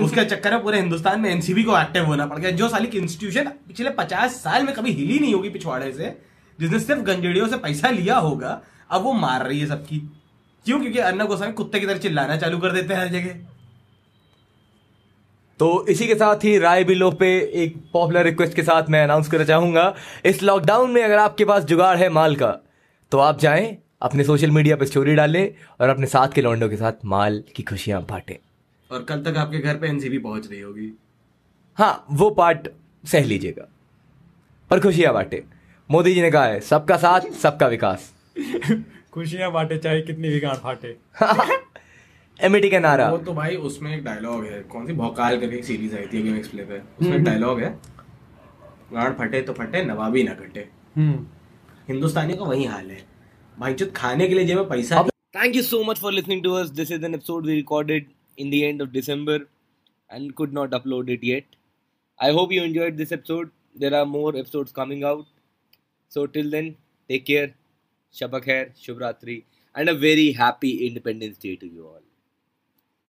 उसके 0.00 0.24
चक्कर 0.24 0.50
में 0.50 0.62
पूरे 0.62 0.78
हिंदुस्तान 0.80 1.20
में 1.20 1.30
एनसीबी 1.30 1.62
को 1.62 1.78
एक्टिव 1.78 2.04
होना 2.04 2.26
पड़ 2.26 2.38
गया। 2.38 2.50
जो 2.50 2.68
साली 2.68 2.88
इंस्टीट्यूशन 2.88 3.48
पिछले 3.68 3.90
पचास 3.90 4.34
साल 4.34 4.64
में 4.64 4.74
कभी 4.74 4.92
हिली 4.92 5.18
नहीं 5.18 5.34
होगी 5.34 5.50
पिछवाड़े 5.50 5.92
से 5.92 6.16
जिसने 6.58 6.80
सिर्फ़ 6.80 7.00
गंजेड़ियों 7.00 7.48
से 7.48 7.56
पैसा 7.56 7.90
लिया 7.90 8.16
होगा 8.18 8.60
अब 8.90 9.02
वो 9.02 9.12
मार 9.12 9.46
रही 9.46 9.60
है 9.60 9.66
सबकी। 9.66 9.98
क्यों? 10.66 10.80
क्योंकि 10.80 10.98
अर्नब 10.98 11.26
गोस्वामी 11.26 11.52
कुत्ते 11.52 11.80
की 11.80 11.86
तरह 11.86 11.98
चिल्लाना 11.98 12.36
चालू 12.36 12.58
कर 12.58 12.72
देते 12.72 12.94
हैं 12.94 13.00
हर 13.00 13.08
जगह। 13.08 13.34
तो 15.60 15.86
इसी 15.86 16.06
के 16.06 16.14
साथ 16.14 16.44
ही 16.44 16.58
राय 16.58 16.84
बिलो 16.84 17.10
पे 17.10 17.28
एक 17.54 17.76
पॉपुलर 17.92 18.24
रिक्वेस्ट 18.24 18.54
के 18.54 18.62
साथ 18.62 18.88
मैं 18.88 19.02
अनाउंस 19.04 19.28
करना 19.28 19.44
चाहूँगा। 19.44 19.94
इस 20.24 20.42
लॉकडाउन 20.42 20.90
में 20.90 21.02
अगर 21.04 21.18
आपके 21.18 21.44
पास 21.44 21.64
जुगाड़ 21.64 21.96
है 21.96 22.08
माल 22.08 22.36
का 22.36 22.50
तो 23.12 23.18
आप 23.18 23.38
जाएँ 23.38 23.76
अपने 24.02 24.24
सोशल 24.24 24.50
मीडिया 24.50 24.76
पर 24.76 24.84
स्टोरी 24.86 25.14
डालें 25.14 25.54
और 25.80 25.88
अपने 25.88 26.06
साथ 26.06 26.28
के 26.28 26.42
लौंडों 26.42 26.68
के 26.68 26.76
साथ 26.76 26.92
माल 27.04 27.42
की 27.56 27.62
खुशियाँ 27.62 28.02
बांटें। 28.02 28.36
और 28.90 29.02
कल 29.04 29.22
तक 29.22 29.36
आपके 29.36 29.58
घर 29.58 29.76
पे 29.76 29.88
एनसीबी 29.88 30.18
पहुँच 30.18 30.50
रही 30.50 30.60
होगी। 30.60 30.92
हाँ 31.78 32.06
वो 32.10 32.30
पार्ट 32.30 32.68
सह 33.04 33.24
लीजिएगा। 33.24 33.68
और 34.72 34.80
खुशियाँ 34.80 35.14
बांटे। 35.14 35.44
मोदी 35.90 36.14
जी 36.14 36.22
ने 36.22 36.30
कहा 36.30 36.44
है 36.44 36.60
सबका 36.60 36.96
साथ 36.96 37.20
सबका 37.20 37.66
विकास। 37.66 38.12
खुशियाँ 39.12 39.52
बांटे 39.52 39.78
चाहे 39.78 40.00
कितनी 40.02 40.28
भी 40.28 40.40
गांठ 40.40 40.56
फाटे 40.56 40.96
एमईटी 42.40 42.68
का 42.70 42.78
नारा। 42.78 43.08
वो 43.10 43.16
तो 43.18 43.32
भाई 43.34 43.56
उसमें 43.56 43.96
एक 43.96 44.04
डायलॉग 44.04 44.44
है। 44.44 44.60
कौन 44.62 44.86
सी? 44.86 44.92
भौकाल 44.92 45.40
करके 45.40 45.56
एक 45.56 45.64
सीरीज़ 45.64 45.96
आई 45.96 46.06
थी 46.06 46.22
गेम 46.22 46.36
एक्सप्ले 46.36 46.62
पे। 46.62 46.78
उसमें 46.78 47.16
एक 47.16 47.24
डायलॉग 47.24 47.60
है। 47.60 47.78
गांड 48.92 49.16
फटे 49.18 49.42
तो 49.42 49.52
फटे 49.52 49.84
नवाबी 49.84 50.22
ना 50.22 50.34
कटे। 50.34 50.68
हम्म। 50.96 51.26
हिंदुस्तानी 51.88 52.36
का 52.36 52.44
वही 52.44 52.64
हाल 52.64 52.90
है। 52.90 53.02
भाई 53.58 53.74
चुत 53.74 53.92
खाने 53.96 54.26
के 54.28 54.34
लिए 54.34 54.44
जेब 54.44 54.58
में 54.58 54.68
पैसा 54.68 55.02
thank 55.36 55.56
you 55.56 55.62
so 55.62 55.82
much 55.84 55.98
for 55.98 56.12
listening 56.12 56.42
to 56.42 56.52
us 56.54 56.68
this 56.72 56.90
is 56.92 57.04
an 57.04 57.14
episode 57.14 57.46
we 57.46 57.54
recorded 57.54 58.06
in 58.38 58.50
the 58.50 58.54
end 58.54 58.82
of 58.82 58.90
December 58.90 59.46
and 60.10 60.32
could 60.32 60.52
not 60.52 60.74
upload 60.74 61.10
it 61.10 61.24
yet 61.24 61.56
I 62.20 62.32
hope 62.32 62.52
you 62.52 62.62
enjoyed 62.62 62.96
this 62.96 63.12
episode 63.12 63.50
there 63.78 63.94
are 63.94 64.04
more 64.06 64.38
episodes 64.38 64.72
coming 64.72 65.04
out 65.04 65.26
so 66.12 66.26
till 66.28 66.50
then 66.50 66.74
take 67.10 67.24
care 67.24 67.54
शब 68.14 68.38
खैर 68.44 68.72
शुभरात्रि 68.82 69.42
and 69.74 69.88
a 69.88 69.92
very 69.98 70.30
happy 70.40 70.70
independence 70.86 71.36
day 71.42 71.54
to 71.56 71.66
you 71.66 71.84
all 71.84 72.00